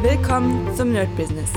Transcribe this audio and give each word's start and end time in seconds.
Willkommen 0.00 0.72
zum 0.76 0.92
Nerd 0.92 1.08
Business. 1.16 1.50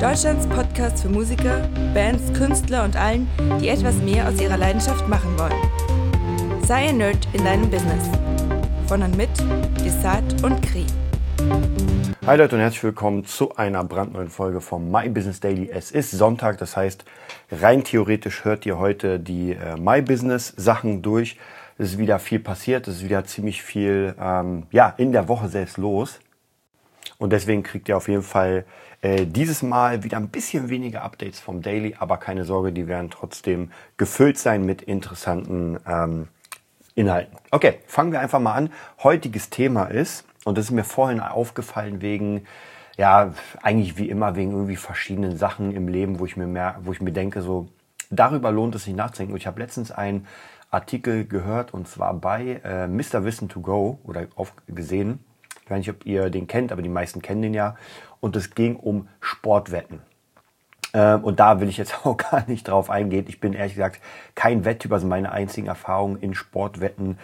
Deutschlands 0.00 0.46
Podcast 0.46 1.02
für 1.02 1.08
Musiker, 1.08 1.68
Bands, 1.92 2.32
Künstler 2.32 2.84
und 2.84 2.94
allen, 2.94 3.26
die 3.60 3.70
etwas 3.70 3.96
mehr 3.96 4.28
aus 4.28 4.40
ihrer 4.40 4.56
Leidenschaft 4.56 5.08
machen 5.08 5.36
wollen. 5.36 6.62
Sei 6.64 6.90
ein 6.90 6.98
Nerd 6.98 7.26
in 7.32 7.44
deinem 7.44 7.68
Business. 7.68 8.08
Von 8.86 9.02
und 9.02 9.16
mit 9.16 9.30
Desart 9.84 10.44
und 10.44 10.62
Kri. 10.62 10.86
Hi 12.24 12.38
Leute 12.38 12.54
und 12.54 12.62
herzlich 12.62 12.84
willkommen 12.84 13.24
zu 13.24 13.56
einer 13.56 13.82
brandneuen 13.82 14.28
Folge 14.28 14.60
vom 14.60 14.88
My 14.88 15.08
Business 15.08 15.40
Daily. 15.40 15.68
Es 15.68 15.90
ist 15.90 16.12
Sonntag, 16.12 16.58
das 16.58 16.76
heißt, 16.76 17.04
rein 17.50 17.82
theoretisch 17.82 18.44
hört 18.44 18.64
ihr 18.64 18.78
heute 18.78 19.18
die 19.18 19.54
äh, 19.54 19.76
My 19.76 20.02
Business 20.02 20.54
Sachen 20.56 21.02
durch. 21.02 21.36
Es 21.78 21.94
ist 21.94 21.98
wieder 21.98 22.20
viel 22.20 22.38
passiert, 22.38 22.86
es 22.86 22.98
ist 22.98 23.04
wieder 23.04 23.24
ziemlich 23.24 23.60
viel 23.60 24.14
ähm, 24.20 24.68
ja, 24.70 24.94
in 24.98 25.10
der 25.10 25.26
Woche 25.26 25.48
selbst 25.48 25.78
los. 25.78 26.20
Und 27.18 27.32
deswegen 27.32 27.62
kriegt 27.62 27.88
ihr 27.88 27.96
auf 27.96 28.08
jeden 28.08 28.22
Fall 28.22 28.64
äh, 29.00 29.26
dieses 29.26 29.62
Mal 29.62 30.04
wieder 30.04 30.16
ein 30.16 30.28
bisschen 30.28 30.68
weniger 30.70 31.02
Updates 31.02 31.40
vom 31.40 31.62
Daily, 31.62 31.96
aber 31.98 32.18
keine 32.18 32.44
Sorge, 32.44 32.72
die 32.72 32.86
werden 32.86 33.10
trotzdem 33.10 33.70
gefüllt 33.96 34.38
sein 34.38 34.64
mit 34.64 34.82
interessanten 34.82 35.78
ähm, 35.86 36.28
Inhalten. 36.94 37.36
Okay, 37.50 37.78
fangen 37.86 38.12
wir 38.12 38.20
einfach 38.20 38.40
mal 38.40 38.54
an. 38.54 38.70
Heutiges 39.02 39.50
Thema 39.50 39.84
ist, 39.84 40.24
und 40.44 40.58
das 40.58 40.66
ist 40.66 40.70
mir 40.70 40.84
vorhin 40.84 41.20
aufgefallen 41.20 42.02
wegen, 42.02 42.44
ja, 42.98 43.32
eigentlich 43.62 43.96
wie 43.96 44.08
immer 44.08 44.36
wegen 44.36 44.52
irgendwie 44.52 44.76
verschiedenen 44.76 45.36
Sachen 45.36 45.74
im 45.74 45.88
Leben, 45.88 46.18
wo 46.18 46.26
ich 46.26 46.36
mir 46.36 46.46
mehr, 46.46 46.76
wo 46.82 46.92
ich 46.92 47.00
mir 47.00 47.12
denke, 47.12 47.40
so, 47.40 47.68
darüber 48.10 48.52
lohnt 48.52 48.74
es 48.74 48.84
sich 48.84 48.94
nachzudenken. 48.94 49.36
Ich 49.36 49.46
habe 49.46 49.60
letztens 49.60 49.90
einen 49.90 50.26
Artikel 50.70 51.24
gehört 51.26 51.74
und 51.74 51.88
zwar 51.88 52.14
bei 52.14 52.60
äh, 52.64 52.86
Mr. 52.86 53.24
Wissen 53.24 53.48
to 53.48 53.60
Go 53.60 53.98
oder 54.04 54.26
auf, 54.36 54.52
gesehen 54.66 55.20
ich 55.64 55.70
weiß 55.70 55.78
nicht, 55.78 55.90
ob 55.90 56.06
ihr 56.06 56.30
den 56.30 56.46
kennt, 56.46 56.72
aber 56.72 56.82
die 56.82 56.88
meisten 56.88 57.22
kennen 57.22 57.42
den 57.42 57.54
ja. 57.54 57.76
Und 58.20 58.36
es 58.36 58.54
ging 58.54 58.76
um 58.76 59.08
Sportwetten. 59.20 60.00
Ähm, 60.94 61.24
und 61.24 61.40
da 61.40 61.60
will 61.60 61.68
ich 61.68 61.78
jetzt 61.78 61.94
auch 62.06 62.16
gar 62.16 62.48
nicht 62.48 62.68
drauf 62.68 62.90
eingehen. 62.90 63.26
Ich 63.28 63.40
bin 63.40 63.52
ehrlich 63.52 63.74
gesagt 63.74 64.00
kein 64.34 64.64
Wetttyp. 64.64 64.92
Also 64.92 65.06
meine 65.06 65.32
einzigen 65.32 65.66
Erfahrungen 65.66 66.18
in 66.20 66.34
Sportwetten 66.34 67.18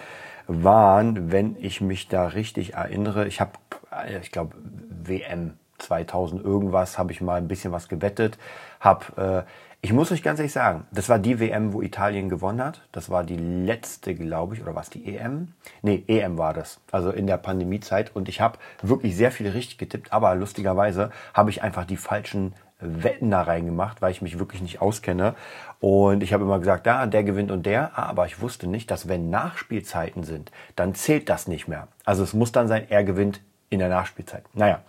waren, 0.46 1.30
wenn 1.30 1.56
ich 1.60 1.80
mich 1.80 2.08
da 2.08 2.26
richtig 2.26 2.74
erinnere, 2.74 3.26
ich 3.26 3.40
habe, 3.40 3.52
äh, 3.92 4.18
ich 4.20 4.32
glaube, 4.32 4.56
WM 5.04 5.54
2000 5.78 6.44
irgendwas, 6.44 6.98
habe 6.98 7.12
ich 7.12 7.20
mal 7.20 7.36
ein 7.36 7.48
bisschen 7.48 7.70
was 7.70 7.88
gewettet, 7.88 8.38
habe 8.80 9.44
äh, 9.46 9.50
ich 9.80 9.92
muss 9.92 10.10
euch 10.10 10.24
ganz 10.24 10.40
ehrlich 10.40 10.52
sagen, 10.52 10.86
das 10.90 11.08
war 11.08 11.20
die 11.20 11.38
WM, 11.38 11.72
wo 11.72 11.82
Italien 11.82 12.28
gewonnen 12.28 12.62
hat. 12.62 12.82
Das 12.90 13.10
war 13.10 13.22
die 13.22 13.36
letzte, 13.36 14.14
glaube 14.14 14.56
ich, 14.56 14.62
oder 14.62 14.74
was 14.74 14.90
die 14.90 15.14
EM? 15.14 15.52
Nee, 15.82 16.02
EM 16.08 16.36
war 16.36 16.52
das. 16.52 16.80
Also 16.90 17.10
in 17.10 17.28
der 17.28 17.36
Pandemiezeit. 17.36 18.14
Und 18.14 18.28
ich 18.28 18.40
habe 18.40 18.58
wirklich 18.82 19.16
sehr 19.16 19.30
viele 19.30 19.54
richtig 19.54 19.78
getippt, 19.78 20.12
aber 20.12 20.34
lustigerweise 20.34 21.10
habe 21.32 21.50
ich 21.50 21.62
einfach 21.62 21.84
die 21.84 21.96
falschen 21.96 22.54
Wetten 22.80 23.30
da 23.30 23.42
reingemacht, 23.42 24.02
weil 24.02 24.10
ich 24.10 24.20
mich 24.20 24.40
wirklich 24.40 24.62
nicht 24.62 24.80
auskenne. 24.80 25.36
Und 25.78 26.24
ich 26.24 26.32
habe 26.32 26.42
immer 26.42 26.58
gesagt, 26.58 26.86
ja, 26.86 27.06
der 27.06 27.22
gewinnt 27.22 27.52
und 27.52 27.64
der, 27.64 27.96
aber 27.96 28.26
ich 28.26 28.40
wusste 28.40 28.66
nicht, 28.66 28.90
dass 28.90 29.06
wenn 29.06 29.30
Nachspielzeiten 29.30 30.24
sind, 30.24 30.50
dann 30.74 30.96
zählt 30.96 31.28
das 31.28 31.46
nicht 31.46 31.68
mehr. 31.68 31.86
Also 32.04 32.24
es 32.24 32.34
muss 32.34 32.50
dann 32.50 32.66
sein, 32.66 32.86
er 32.88 33.04
gewinnt 33.04 33.40
in 33.70 33.78
der 33.78 33.88
Nachspielzeit. 33.88 34.42
Naja, 34.54 34.80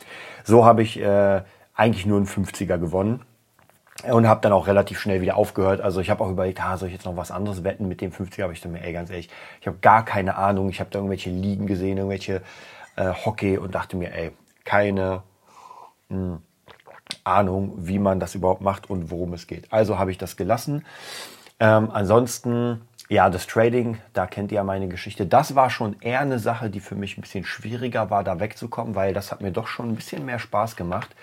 so 0.43 0.65
habe 0.65 0.81
ich 0.81 0.99
äh, 0.99 1.43
eigentlich 1.75 2.07
nur 2.07 2.17
einen 2.17 2.27
50er 2.27 2.79
gewonnen 2.79 3.21
und 4.03 4.27
habe 4.27 4.41
dann 4.41 4.53
auch 4.53 4.67
relativ 4.67 4.99
schnell 4.99 5.21
wieder 5.21 5.35
aufgehört. 5.35 5.81
Also 5.81 5.99
ich 5.99 6.09
habe 6.09 6.23
auch 6.23 6.29
überlegt, 6.29 6.61
ah, 6.61 6.77
soll 6.77 6.87
ich 6.87 6.93
jetzt 6.93 7.05
noch 7.05 7.17
was 7.17 7.31
anderes 7.31 7.63
wetten 7.63 7.87
mit 7.87 8.01
dem 8.01 8.11
50er? 8.11 8.43
Aber 8.43 8.53
ich 8.53 8.61
dachte 8.61 8.71
mir, 8.71 8.83
ey, 8.83 8.93
ganz 8.93 9.09
ehrlich, 9.09 9.29
ich 9.59 9.67
habe 9.67 9.77
gar 9.81 10.05
keine 10.05 10.35
Ahnung. 10.35 10.69
Ich 10.69 10.79
habe 10.79 10.89
da 10.89 10.99
irgendwelche 10.99 11.29
Ligen 11.29 11.67
gesehen, 11.67 11.97
irgendwelche 11.97 12.41
äh, 12.95 13.11
Hockey 13.13 13.57
und 13.57 13.75
dachte 13.75 13.97
mir, 13.97 14.13
ey, 14.13 14.31
keine 14.63 15.23
mh, 16.09 16.17
hm, 16.17 16.37
Ahnung, 17.23 17.73
wie 17.77 17.99
man 17.99 18.19
das 18.19 18.35
überhaupt 18.35 18.61
macht 18.61 18.89
und 18.89 19.11
worum 19.11 19.33
es 19.33 19.47
geht. 19.47 19.71
Also 19.71 19.99
habe 19.99 20.11
ich 20.11 20.17
das 20.17 20.37
gelassen. 20.37 20.85
Ähm, 21.59 21.89
ansonsten 21.91 22.81
ja, 23.09 23.31
das 23.31 23.47
Trading, 23.47 23.97
da 24.13 24.27
kennt 24.27 24.51
ihr 24.51 24.57
ja 24.57 24.63
meine 24.63 24.87
Geschichte. 24.87 25.25
Das 25.25 25.55
war 25.55 25.71
schon 25.71 25.99
eher 25.99 26.19
eine 26.19 26.37
Sache, 26.37 26.69
die 26.69 26.79
für 26.79 26.93
mich 26.93 27.17
ein 27.17 27.21
bisschen 27.21 27.43
schwieriger 27.43 28.11
war, 28.11 28.23
da 28.23 28.39
wegzukommen, 28.39 28.93
weil 28.93 29.15
das 29.15 29.31
hat 29.31 29.41
mir 29.41 29.51
doch 29.51 29.65
schon 29.65 29.89
ein 29.89 29.95
bisschen 29.95 30.27
mehr 30.27 30.37
Spaß 30.37 30.75
gemacht. 30.75 31.15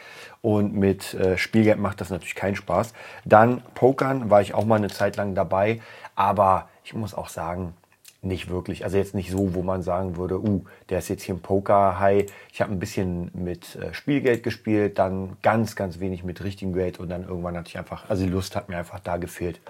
Und 0.42 0.74
mit 0.74 1.14
äh, 1.14 1.38
Spielgeld 1.38 1.78
macht 1.78 2.00
das 2.00 2.10
natürlich 2.10 2.34
keinen 2.34 2.56
Spaß. 2.56 2.92
Dann 3.24 3.62
Pokern 3.74 4.30
war 4.30 4.42
ich 4.42 4.52
auch 4.52 4.64
mal 4.64 4.76
eine 4.76 4.88
Zeit 4.88 5.14
lang 5.16 5.36
dabei, 5.36 5.80
aber 6.16 6.68
ich 6.82 6.92
muss 6.92 7.14
auch 7.14 7.28
sagen, 7.28 7.74
nicht 8.20 8.48
wirklich. 8.50 8.82
Also 8.82 8.96
jetzt 8.96 9.14
nicht 9.14 9.30
so, 9.30 9.54
wo 9.54 9.62
man 9.62 9.82
sagen 9.82 10.16
würde, 10.16 10.40
uh, 10.40 10.64
der 10.88 10.98
ist 10.98 11.08
jetzt 11.08 11.22
hier 11.22 11.36
im 11.36 11.40
Poker-High. 11.40 12.26
Ich 12.52 12.60
habe 12.60 12.72
ein 12.72 12.80
bisschen 12.80 13.30
mit 13.32 13.76
äh, 13.76 13.94
Spielgeld 13.94 14.42
gespielt, 14.42 14.98
dann 14.98 15.36
ganz, 15.42 15.76
ganz 15.76 16.00
wenig 16.00 16.24
mit 16.24 16.42
richtigem 16.42 16.74
Geld 16.74 16.98
und 16.98 17.10
dann 17.10 17.28
irgendwann 17.28 17.56
hatte 17.56 17.68
ich 17.68 17.78
einfach, 17.78 18.10
also 18.10 18.24
die 18.24 18.30
Lust 18.30 18.56
hat 18.56 18.68
mir 18.68 18.76
einfach 18.76 18.98
da 18.98 19.18
gefehlt. 19.18 19.60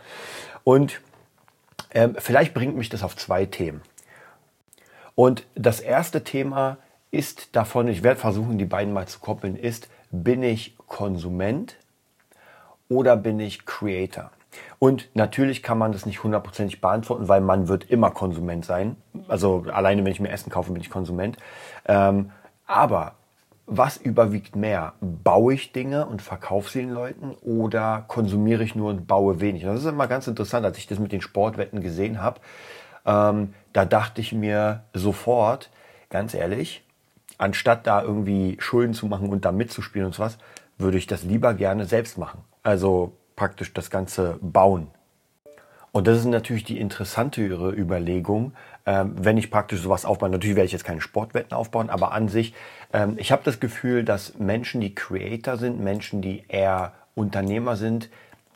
Und 0.65 1.03
ähm, 1.97 2.15
vielleicht 2.19 2.53
bringt 2.53 2.77
mich 2.77 2.91
das 2.91 3.03
auf 3.03 3.17
zwei 3.17 3.47
Themen. 3.47 3.81
Und 5.15 5.47
das 5.55 5.81
erste 5.81 6.23
Thema 6.23 6.77
ist 7.11 7.57
davon, 7.57 7.89
ich 7.89 8.03
werde 8.03 8.21
versuchen, 8.21 8.59
die 8.59 8.67
beiden 8.67 8.93
mal 8.93 9.09
zu 9.09 9.19
koppeln, 9.19 9.57
ist, 9.57 9.89
bin 10.11 10.43
ich 10.43 10.77
Konsument 10.87 11.77
oder 12.91 13.17
bin 13.17 13.41
ich 13.41 13.65
Creator? 13.65 14.31
Und 14.79 15.09
natürlich 15.15 15.62
kann 15.62 15.79
man 15.79 15.93
das 15.93 16.05
nicht 16.05 16.23
hundertprozentig 16.23 16.83
beantworten, 16.83 17.29
weil 17.29 17.41
man 17.41 17.67
wird 17.67 17.91
immer 17.91 18.11
Konsument 18.11 18.67
sein. 18.67 18.97
Also 19.27 19.65
alleine, 19.73 20.05
wenn 20.05 20.12
ich 20.12 20.21
mir 20.21 20.31
Essen 20.31 20.51
kaufe, 20.51 20.73
bin 20.73 20.83
ich 20.83 20.91
Konsument. 20.91 21.39
Ähm, 21.87 22.31
aber 22.67 23.15
was 23.66 23.97
überwiegt 23.97 24.54
mehr? 24.54 24.94
Baue 25.00 25.54
ich 25.54 25.72
Dinge 25.72 26.06
und 26.06 26.22
verkaufe 26.22 26.71
sie 26.71 26.81
den 26.81 26.91
Leuten 26.91 27.34
oder 27.43 28.04
konsumiere 28.06 28.62
ich 28.62 28.75
nur 28.75 28.91
und 28.91 29.06
baue 29.06 29.41
wenig? 29.41 29.65
das 29.65 29.81
ist 29.81 29.87
immer 29.87 30.06
ganz 30.06 30.27
interessant, 30.27 30.65
als 30.65 30.78
ich 30.78 30.87
das 30.87 30.99
mit 30.99 31.12
den 31.12 31.21
Sportwetten 31.21 31.81
gesehen 31.81 32.22
habe. 32.22 32.41
Ähm, 33.05 33.55
da 33.72 33.84
dachte 33.84 34.21
ich 34.21 34.32
mir 34.32 34.84
sofort, 34.94 35.71
ganz 36.10 36.34
ehrlich, 36.34 36.84
anstatt 37.38 37.87
da 37.87 38.03
irgendwie 38.03 38.56
Schulden 38.60 38.94
zu 38.94 39.06
machen 39.06 39.28
und 39.28 39.44
da 39.44 39.53
mitzuspielen 39.53 40.06
und 40.06 40.15
sowas, 40.15 40.38
würde 40.78 40.99
ich 40.99 41.06
das 41.06 41.22
lieber 41.25 41.55
gerne 41.55 41.87
selbst 41.87 42.19
machen. 42.19 42.44
Also 42.62 43.16
praktisch 43.34 43.72
das 43.72 43.91
Ganze 43.91 44.38
bauen. 44.41 44.88
Und 45.97 46.07
das 46.07 46.19
ist 46.19 46.27
natürlich 46.27 46.65
die 46.65 46.79
interessantere 46.79 47.73
Überlegung, 47.73 48.53
ähm, 48.84 49.15
wenn 49.17 49.39
ich 49.39 49.51
praktisch 49.51 49.81
sowas 49.81 50.05
aufbaue. 50.05 50.29
Natürlich 50.29 50.55
werde 50.55 50.67
ich 50.67 50.73
jetzt 50.73 50.84
keine 50.84 51.01
Sportwetten 51.01 51.57
aufbauen, 51.57 51.89
aber 51.89 52.12
an 52.12 52.29
sich, 52.29 52.53
ähm, 52.93 53.15
ich 53.17 53.33
habe 53.33 53.41
das 53.47 53.61
Gefühl, 53.61 54.05
dass 54.05 54.39
Menschen, 54.39 54.83
die 54.83 54.95
Creator 54.95 55.56
sind, 55.56 55.81
Menschen, 55.81 56.21
die 56.21 56.45
eher 56.49 56.93
Unternehmer 57.15 57.77
sind, 57.77 58.11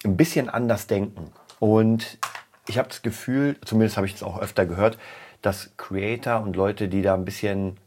ein 0.04 0.18
bisschen 0.18 0.50
anders 0.50 0.86
denken. 0.86 1.32
Und 1.58 2.18
ich 2.68 2.76
habe 2.76 2.88
das 2.88 3.00
Gefühl, 3.00 3.56
zumindest 3.64 3.96
habe 3.96 4.06
ich 4.06 4.16
es 4.16 4.22
auch 4.22 4.38
öfter 4.38 4.66
gehört, 4.66 4.98
dass 5.40 5.70
Creator 5.78 6.42
und 6.42 6.56
Leute, 6.56 6.88
die 6.88 7.00
da 7.00 7.14
ein 7.14 7.24
bisschen 7.24 7.78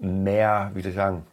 mehr, 0.00 0.72
wie 0.74 0.82
soll 0.82 0.90
ich 0.90 0.96
sagen, 0.96 1.24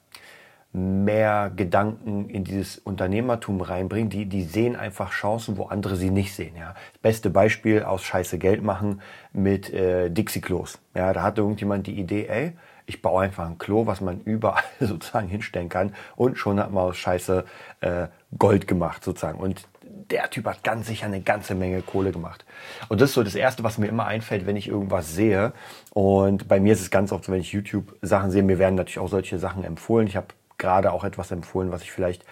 mehr 0.73 1.51
Gedanken 1.55 2.29
in 2.29 2.43
dieses 2.43 2.79
Unternehmertum 2.79 3.61
reinbringen. 3.61 4.09
Die, 4.09 4.25
die 4.25 4.43
sehen 4.43 4.75
einfach 4.75 5.11
Chancen, 5.11 5.57
wo 5.57 5.65
andere 5.65 5.95
sie 5.95 6.09
nicht 6.09 6.33
sehen. 6.33 6.55
Ja. 6.57 6.73
Beste 7.01 7.29
Beispiel 7.29 7.83
aus 7.83 8.03
Scheiße 8.03 8.39
Geld 8.39 8.63
machen 8.63 9.01
mit 9.31 9.71
äh, 9.71 10.09
Dixie-Klos. 10.09 10.79
Ja, 10.95 11.13
da 11.13 11.21
hatte 11.21 11.41
irgendjemand 11.41 11.85
die 11.85 11.99
Idee, 11.99 12.25
ey, 12.27 12.53
ich 12.85 13.01
baue 13.01 13.23
einfach 13.23 13.45
ein 13.45 13.59
Klo, 13.59 13.85
was 13.85 14.01
man 14.01 14.21
überall 14.25 14.63
sozusagen 14.79 15.27
hinstellen 15.27 15.69
kann 15.69 15.93
und 16.15 16.37
schon 16.37 16.59
hat 16.59 16.71
man 16.71 16.85
aus 16.85 16.97
Scheiße 16.97 17.45
äh, 17.81 18.07
Gold 18.37 18.67
gemacht 18.67 19.03
sozusagen. 19.03 19.39
Und 19.39 19.67
der 20.09 20.29
Typ 20.31 20.45
hat 20.45 20.63
ganz 20.63 20.87
sicher 20.87 21.05
eine 21.05 21.21
ganze 21.21 21.55
Menge 21.55 21.81
Kohle 21.81 22.11
gemacht. 22.11 22.45
Und 22.89 22.99
das 22.99 23.09
ist 23.09 23.15
so 23.15 23.23
das 23.23 23.35
Erste, 23.35 23.63
was 23.63 23.77
mir 23.77 23.87
immer 23.87 24.05
einfällt, 24.05 24.45
wenn 24.45 24.55
ich 24.55 24.67
irgendwas 24.67 25.13
sehe. 25.13 25.53
Und 25.91 26.47
bei 26.47 26.59
mir 26.59 26.73
ist 26.73 26.81
es 26.81 26.89
ganz 26.91 27.11
oft 27.11 27.25
so, 27.25 27.31
wenn 27.31 27.41
ich 27.41 27.53
YouTube-Sachen 27.53 28.31
sehe, 28.31 28.43
mir 28.43 28.59
werden 28.59 28.75
natürlich 28.75 28.99
auch 28.99 29.09
solche 29.09 29.39
Sachen 29.39 29.63
empfohlen. 29.63 30.07
Ich 30.07 30.15
habe 30.15 30.27
gerade 30.63 30.93
auch 30.93 31.03
etwas 31.03 31.29
empfohlen, 31.31 31.71
was 31.71 31.81
ich 31.81 31.91
vielleicht 31.91 32.23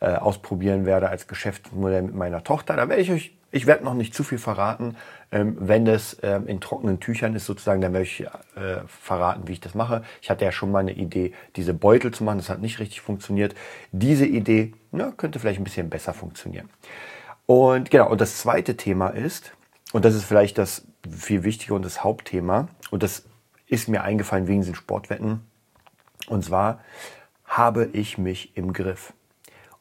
äh, 0.00 0.12
ausprobieren 0.14 0.84
werde 0.84 1.08
als 1.08 1.26
Geschäftsmodell 1.26 2.02
mit 2.02 2.14
meiner 2.14 2.44
Tochter. 2.44 2.76
Da 2.76 2.88
werde 2.88 3.00
ich 3.00 3.10
euch, 3.10 3.34
ich 3.50 3.66
werde 3.66 3.82
noch 3.82 3.94
nicht 3.94 4.14
zu 4.14 4.24
viel 4.24 4.36
verraten. 4.36 4.94
Ähm, 5.32 5.56
wenn 5.58 5.86
das 5.86 6.18
ähm, 6.22 6.46
in 6.46 6.60
trockenen 6.60 7.00
Tüchern 7.00 7.34
ist 7.34 7.46
sozusagen, 7.46 7.80
dann 7.80 7.94
werde 7.94 8.04
ich 8.04 8.20
äh, 8.20 8.28
verraten, 8.86 9.48
wie 9.48 9.52
ich 9.52 9.60
das 9.60 9.74
mache. 9.74 10.02
Ich 10.20 10.28
hatte 10.28 10.44
ja 10.44 10.52
schon 10.52 10.70
mal 10.70 10.80
eine 10.80 10.92
Idee, 10.92 11.32
diese 11.56 11.72
Beutel 11.72 12.12
zu 12.12 12.24
machen. 12.24 12.38
Das 12.38 12.50
hat 12.50 12.60
nicht 12.60 12.78
richtig 12.78 13.00
funktioniert. 13.00 13.54
Diese 13.90 14.26
Idee 14.26 14.74
na, 14.92 15.12
könnte 15.16 15.38
vielleicht 15.38 15.60
ein 15.60 15.64
bisschen 15.64 15.88
besser 15.88 16.12
funktionieren. 16.12 16.68
Und 17.46 17.90
genau, 17.90 18.10
und 18.10 18.20
das 18.20 18.36
zweite 18.36 18.76
Thema 18.76 19.08
ist, 19.08 19.52
und 19.92 20.04
das 20.04 20.14
ist 20.14 20.24
vielleicht 20.24 20.58
das 20.58 20.86
viel 21.08 21.42
wichtige 21.42 21.72
und 21.72 21.82
das 21.82 22.04
Hauptthema, 22.04 22.68
und 22.90 23.02
das 23.02 23.24
ist 23.66 23.88
mir 23.88 24.02
eingefallen 24.02 24.46
wegen 24.46 24.62
den 24.62 24.74
Sportwetten. 24.74 25.40
Und 26.28 26.44
zwar, 26.44 26.80
habe 27.58 27.86
ich 27.92 28.16
mich 28.18 28.56
im 28.56 28.72
Griff? 28.72 29.12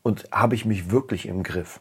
Und 0.02 0.28
habe 0.32 0.56
ich 0.56 0.66
mich 0.66 0.90
wirklich 0.90 1.28
im 1.28 1.44
Griff? 1.44 1.80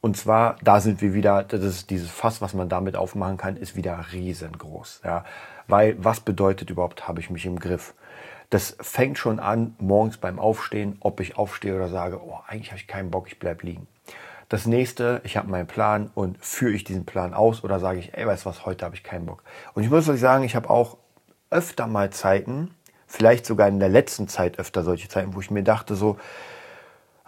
Und 0.00 0.16
zwar, 0.16 0.56
da 0.62 0.80
sind 0.80 1.00
wir 1.00 1.14
wieder, 1.14 1.42
das 1.42 1.64
ist 1.64 1.90
dieses 1.90 2.10
Fass, 2.10 2.40
was 2.40 2.54
man 2.54 2.68
damit 2.68 2.96
aufmachen 2.96 3.38
kann, 3.38 3.56
ist 3.56 3.74
wieder 3.74 3.98
riesengroß. 4.12 5.00
Ja. 5.04 5.24
Weil 5.66 5.96
was 5.98 6.20
bedeutet 6.20 6.70
überhaupt, 6.70 7.08
habe 7.08 7.20
ich 7.20 7.30
mich 7.30 7.46
im 7.46 7.58
Griff? 7.58 7.94
Das 8.50 8.76
fängt 8.80 9.18
schon 9.18 9.40
an 9.40 9.74
morgens 9.78 10.18
beim 10.18 10.38
Aufstehen, 10.38 10.98
ob 11.00 11.20
ich 11.20 11.36
aufstehe 11.36 11.74
oder 11.74 11.88
sage, 11.88 12.20
oh, 12.22 12.38
eigentlich 12.46 12.70
habe 12.70 12.80
ich 12.80 12.86
keinen 12.86 13.10
Bock, 13.10 13.26
ich 13.26 13.38
bleib 13.38 13.62
liegen. 13.62 13.88
Das 14.48 14.66
nächste, 14.66 15.20
ich 15.24 15.36
habe 15.36 15.50
meinen 15.50 15.66
Plan 15.66 16.10
und 16.14 16.38
führe 16.44 16.72
ich 16.72 16.84
diesen 16.84 17.04
Plan 17.04 17.34
aus 17.34 17.64
oder 17.64 17.80
sage 17.80 17.98
ich, 17.98 18.14
ey, 18.16 18.26
weißt 18.26 18.44
du 18.44 18.50
was, 18.50 18.66
heute 18.66 18.84
habe 18.84 18.94
ich 18.94 19.02
keinen 19.02 19.26
Bock. 19.26 19.42
Und 19.74 19.82
ich 19.82 19.90
muss 19.90 20.08
euch 20.08 20.20
sagen, 20.20 20.44
ich 20.44 20.56
habe 20.56 20.70
auch 20.70 20.98
öfter 21.50 21.86
mal 21.86 22.10
Zeiten, 22.10 22.74
vielleicht 23.08 23.46
sogar 23.46 23.66
in 23.66 23.80
der 23.80 23.88
letzten 23.88 24.28
Zeit 24.28 24.60
öfter 24.60 24.84
solche 24.84 25.08
Zeiten, 25.08 25.34
wo 25.34 25.40
ich 25.40 25.50
mir 25.50 25.64
dachte 25.64 25.96
so, 25.96 26.18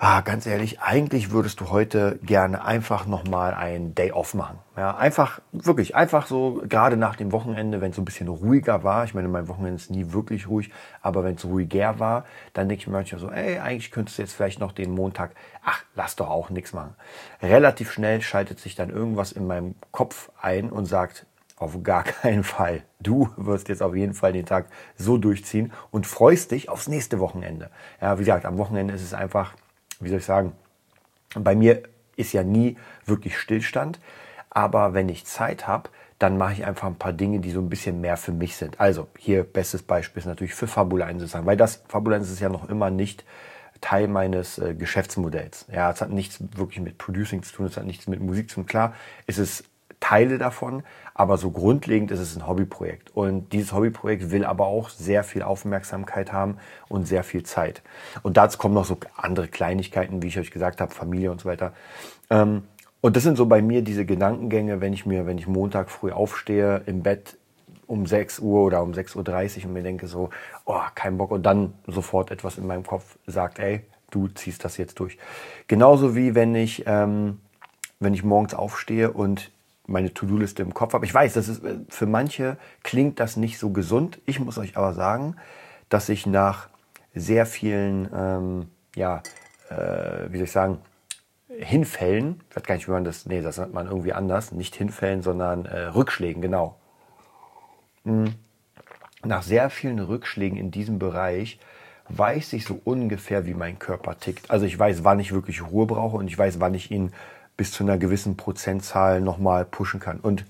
ah, 0.02 0.22
ganz 0.22 0.46
ehrlich, 0.46 0.80
eigentlich 0.80 1.30
würdest 1.30 1.60
du 1.60 1.68
heute 1.68 2.18
gerne 2.22 2.64
einfach 2.64 3.04
nochmal 3.06 3.52
einen 3.52 3.94
Day 3.94 4.12
off 4.12 4.32
machen. 4.32 4.58
Ja, 4.74 4.96
einfach, 4.96 5.40
wirklich, 5.52 5.94
einfach 5.94 6.26
so, 6.26 6.62
gerade 6.66 6.96
nach 6.96 7.16
dem 7.16 7.32
Wochenende, 7.32 7.82
wenn 7.82 7.90
es 7.90 7.96
so 7.96 8.02
ein 8.02 8.06
bisschen 8.06 8.28
ruhiger 8.28 8.82
war, 8.82 9.04
ich 9.04 9.12
meine, 9.12 9.28
mein 9.28 9.46
Wochenende 9.46 9.76
ist 9.76 9.90
nie 9.90 10.12
wirklich 10.12 10.48
ruhig, 10.48 10.70
aber 11.02 11.22
wenn 11.22 11.34
es 11.34 11.44
ruhiger 11.44 11.98
war, 11.98 12.24
dann 12.54 12.68
denke 12.68 12.80
ich 12.80 12.86
mir 12.86 12.94
manchmal 12.94 13.20
so, 13.20 13.30
ey, 13.30 13.58
eigentlich 13.58 13.90
könntest 13.90 14.16
du 14.16 14.22
jetzt 14.22 14.32
vielleicht 14.32 14.58
noch 14.58 14.72
den 14.72 14.90
Montag, 14.90 15.32
ach, 15.62 15.82
lass 15.94 16.16
doch 16.16 16.30
auch 16.30 16.48
nichts 16.48 16.72
machen. 16.72 16.94
Relativ 17.42 17.92
schnell 17.92 18.22
schaltet 18.22 18.58
sich 18.58 18.74
dann 18.74 18.88
irgendwas 18.88 19.32
in 19.32 19.46
meinem 19.46 19.74
Kopf 19.92 20.30
ein 20.40 20.70
und 20.70 20.86
sagt, 20.86 21.26
auf 21.60 21.82
gar 21.82 22.02
keinen 22.04 22.42
Fall. 22.42 22.82
Du 22.98 23.28
wirst 23.36 23.68
jetzt 23.68 23.82
auf 23.82 23.94
jeden 23.94 24.14
Fall 24.14 24.32
den 24.32 24.46
Tag 24.46 24.66
so 24.96 25.18
durchziehen 25.18 25.72
und 25.92 26.06
freust 26.06 26.50
dich 26.50 26.68
aufs 26.68 26.88
nächste 26.88 27.20
Wochenende. 27.20 27.70
Ja, 28.00 28.18
wie 28.18 28.24
gesagt, 28.24 28.46
am 28.46 28.58
Wochenende 28.58 28.94
ist 28.94 29.02
es 29.02 29.14
einfach, 29.14 29.54
wie 30.00 30.08
soll 30.08 30.18
ich 30.18 30.24
sagen, 30.24 30.52
bei 31.34 31.54
mir 31.54 31.82
ist 32.16 32.32
ja 32.32 32.42
nie 32.42 32.76
wirklich 33.04 33.38
Stillstand, 33.38 34.00
aber 34.48 34.94
wenn 34.94 35.08
ich 35.08 35.26
Zeit 35.26 35.68
habe, 35.68 35.90
dann 36.18 36.36
mache 36.36 36.54
ich 36.54 36.66
einfach 36.66 36.88
ein 36.88 36.96
paar 36.96 37.12
Dinge, 37.12 37.40
die 37.40 37.50
so 37.50 37.60
ein 37.60 37.70
bisschen 37.70 38.00
mehr 38.00 38.16
für 38.16 38.32
mich 38.32 38.56
sind. 38.56 38.80
Also 38.80 39.06
hier 39.16 39.44
bestes 39.44 39.82
Beispiel 39.82 40.20
ist 40.20 40.26
natürlich 40.26 40.54
für 40.54 40.66
Fabulensis 40.66 41.30
sein, 41.30 41.46
weil 41.46 41.56
das 41.56 41.82
Fabulensis 41.88 42.32
ist 42.32 42.40
ja 42.40 42.48
noch 42.48 42.68
immer 42.68 42.90
nicht 42.90 43.24
Teil 43.80 44.08
meines 44.08 44.58
äh, 44.58 44.74
Geschäftsmodells. 44.74 45.66
Ja, 45.72 45.90
es 45.90 46.02
hat 46.02 46.10
nichts 46.10 46.38
wirklich 46.56 46.80
mit 46.80 46.98
Producing 46.98 47.42
zu 47.42 47.54
tun, 47.54 47.66
es 47.66 47.76
hat 47.78 47.86
nichts 47.86 48.06
mit 48.06 48.20
Musik 48.20 48.50
zu 48.50 48.56
tun. 48.56 48.66
Klar, 48.66 48.94
ist 49.26 49.38
es 49.38 49.64
Teile 50.00 50.38
davon, 50.38 50.82
aber 51.14 51.36
so 51.36 51.50
grundlegend 51.50 52.10
ist 52.10 52.20
es 52.20 52.36
ein 52.36 52.46
Hobbyprojekt. 52.46 53.14
Und 53.14 53.52
dieses 53.52 53.72
Hobbyprojekt 53.72 54.30
will 54.30 54.44
aber 54.44 54.66
auch 54.66 54.88
sehr 54.88 55.22
viel 55.22 55.42
Aufmerksamkeit 55.42 56.32
haben 56.32 56.56
und 56.88 57.06
sehr 57.06 57.22
viel 57.22 57.42
Zeit. 57.42 57.82
Und 58.22 58.36
dazu 58.36 58.58
kommen 58.58 58.74
noch 58.74 58.86
so 58.86 58.96
andere 59.16 59.48
Kleinigkeiten, 59.48 60.22
wie 60.22 60.28
ich 60.28 60.38
euch 60.38 60.50
gesagt 60.50 60.80
habe, 60.80 60.92
Familie 60.92 61.30
und 61.30 61.40
so 61.40 61.48
weiter. 61.48 61.72
Ähm, 62.30 62.62
und 63.02 63.16
das 63.16 63.22
sind 63.22 63.36
so 63.36 63.46
bei 63.46 63.62
mir 63.62 63.82
diese 63.82 64.04
Gedankengänge, 64.04 64.80
wenn 64.80 64.92
ich 64.92 65.06
mir, 65.06 65.26
wenn 65.26 65.38
ich 65.38 65.46
Montag 65.46 65.90
früh 65.90 66.10
aufstehe, 66.12 66.82
im 66.86 67.02
Bett 67.02 67.36
um 67.86 68.06
6 68.06 68.38
Uhr 68.40 68.62
oder 68.62 68.82
um 68.82 68.92
6.30 68.92 69.58
Uhr 69.58 69.64
und 69.66 69.72
mir 69.72 69.82
denke 69.82 70.06
so, 70.06 70.30
oh, 70.64 70.80
kein 70.94 71.18
Bock. 71.18 71.30
Und 71.30 71.44
dann 71.44 71.74
sofort 71.86 72.30
etwas 72.30 72.56
in 72.56 72.66
meinem 72.66 72.84
Kopf 72.84 73.18
sagt, 73.26 73.58
ey, 73.58 73.82
du 74.10 74.28
ziehst 74.28 74.64
das 74.64 74.76
jetzt 74.76 75.00
durch. 75.00 75.18
Genauso 75.66 76.14
wie 76.14 76.34
wenn 76.34 76.54
ich, 76.54 76.84
ähm, 76.86 77.40
wenn 77.98 78.14
ich 78.14 78.22
morgens 78.22 78.54
aufstehe 78.54 79.12
und 79.12 79.50
meine 79.90 80.14
To-Do-Liste 80.14 80.62
im 80.62 80.72
Kopf 80.72 80.94
habe. 80.94 81.04
Ich 81.04 81.12
weiß, 81.12 81.34
das 81.34 81.48
ist, 81.48 81.64
äh, 81.64 81.80
für 81.88 82.06
manche 82.06 82.56
klingt 82.82 83.20
das 83.20 83.36
nicht 83.36 83.58
so 83.58 83.70
gesund. 83.70 84.20
Ich 84.26 84.40
muss 84.40 84.58
euch 84.58 84.76
aber 84.76 84.94
sagen, 84.94 85.36
dass 85.88 86.08
ich 86.08 86.26
nach 86.26 86.68
sehr 87.14 87.46
vielen, 87.46 88.08
ähm, 88.14 88.68
ja, 88.94 89.22
äh, 89.68 90.30
wie 90.30 90.36
soll 90.36 90.44
ich 90.44 90.52
sagen, 90.52 90.78
Hinfällen, 91.48 92.40
ich 92.48 92.56
weiß 92.56 92.62
gar 92.62 92.74
nicht, 92.76 92.86
wie 92.86 92.92
man 92.92 93.04
das, 93.04 93.26
nee, 93.26 93.42
das 93.42 93.58
nennt 93.58 93.74
man 93.74 93.86
irgendwie 93.86 94.12
anders, 94.12 94.52
nicht 94.52 94.76
Hinfällen, 94.76 95.22
sondern 95.22 95.66
äh, 95.66 95.86
Rückschlägen, 95.86 96.40
genau. 96.40 96.76
Hm. 98.04 98.34
Nach 99.24 99.42
sehr 99.42 99.68
vielen 99.68 99.98
Rückschlägen 99.98 100.56
in 100.56 100.70
diesem 100.70 100.98
Bereich 100.98 101.58
weiß 102.08 102.52
ich 102.54 102.64
so 102.64 102.80
ungefähr, 102.84 103.46
wie 103.46 103.54
mein 103.54 103.78
Körper 103.78 104.18
tickt. 104.18 104.50
Also 104.50 104.64
ich 104.64 104.78
weiß, 104.78 105.04
wann 105.04 105.20
ich 105.20 105.32
wirklich 105.32 105.62
Ruhe 105.62 105.86
brauche 105.86 106.16
und 106.16 106.28
ich 106.28 106.38
weiß, 106.38 106.60
wann 106.60 106.74
ich 106.74 106.90
ihn 106.90 107.12
bis 107.60 107.72
zu 107.72 107.84
einer 107.84 107.98
gewissen 107.98 108.38
Prozentzahl 108.38 109.20
nochmal 109.20 109.66
pushen 109.66 110.00
kann. 110.00 110.18
Und 110.18 110.46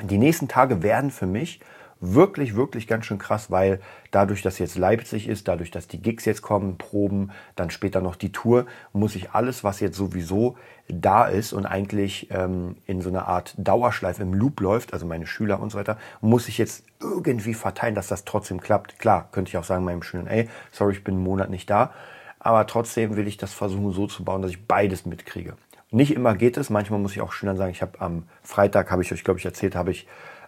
die 0.00 0.18
nächsten 0.18 0.46
Tage 0.46 0.80
werden 0.84 1.10
für 1.10 1.26
mich 1.26 1.58
wirklich, 1.98 2.54
wirklich 2.54 2.86
ganz 2.86 3.06
schön 3.06 3.18
krass, 3.18 3.50
weil 3.50 3.80
dadurch, 4.12 4.40
dass 4.40 4.60
jetzt 4.60 4.78
Leipzig 4.78 5.26
ist, 5.26 5.48
dadurch, 5.48 5.72
dass 5.72 5.88
die 5.88 6.00
Gigs 6.00 6.24
jetzt 6.24 6.40
kommen, 6.40 6.78
Proben, 6.78 7.32
dann 7.56 7.70
später 7.70 8.00
noch 8.00 8.14
die 8.14 8.30
Tour, 8.30 8.66
muss 8.92 9.16
ich 9.16 9.32
alles, 9.32 9.64
was 9.64 9.80
jetzt 9.80 9.96
sowieso 9.96 10.56
da 10.86 11.24
ist 11.24 11.52
und 11.52 11.66
eigentlich 11.66 12.28
ähm, 12.30 12.76
in 12.86 13.00
so 13.00 13.08
einer 13.08 13.26
Art 13.26 13.56
Dauerschleife 13.58 14.22
im 14.22 14.32
Loop 14.32 14.60
läuft, 14.60 14.92
also 14.92 15.06
meine 15.06 15.26
Schüler 15.26 15.58
und 15.58 15.70
so 15.70 15.78
weiter, 15.78 15.98
muss 16.20 16.46
ich 16.46 16.56
jetzt 16.56 16.84
irgendwie 17.00 17.54
verteilen, 17.54 17.96
dass 17.96 18.06
das 18.06 18.24
trotzdem 18.24 18.60
klappt. 18.60 19.00
Klar, 19.00 19.28
könnte 19.32 19.48
ich 19.48 19.56
auch 19.56 19.64
sagen 19.64 19.84
meinem 19.84 20.04
Schülern, 20.04 20.28
ey, 20.28 20.48
sorry, 20.70 20.92
ich 20.92 21.02
bin 21.02 21.16
einen 21.16 21.24
Monat 21.24 21.50
nicht 21.50 21.68
da, 21.68 21.92
aber 22.38 22.64
trotzdem 22.68 23.16
will 23.16 23.26
ich 23.26 23.38
das 23.38 23.52
versuchen 23.52 23.90
so 23.90 24.06
zu 24.06 24.22
bauen, 24.22 24.40
dass 24.42 24.52
ich 24.52 24.68
beides 24.68 25.04
mitkriege. 25.04 25.56
Nicht 25.92 26.14
immer 26.14 26.34
geht 26.34 26.56
es. 26.56 26.70
Manchmal 26.70 26.98
muss 26.98 27.12
ich 27.12 27.20
auch 27.20 27.32
Schülern 27.32 27.56
sagen, 27.56 27.70
ich 27.70 27.82
habe 27.82 28.00
am 28.00 28.24
Freitag, 28.42 28.90
habe 28.90 29.02
ich 29.02 29.12
euch, 29.12 29.24
glaube 29.24 29.38
ich, 29.38 29.44
erzählt, 29.44 29.76
habe 29.76 29.90
ich 29.90 30.06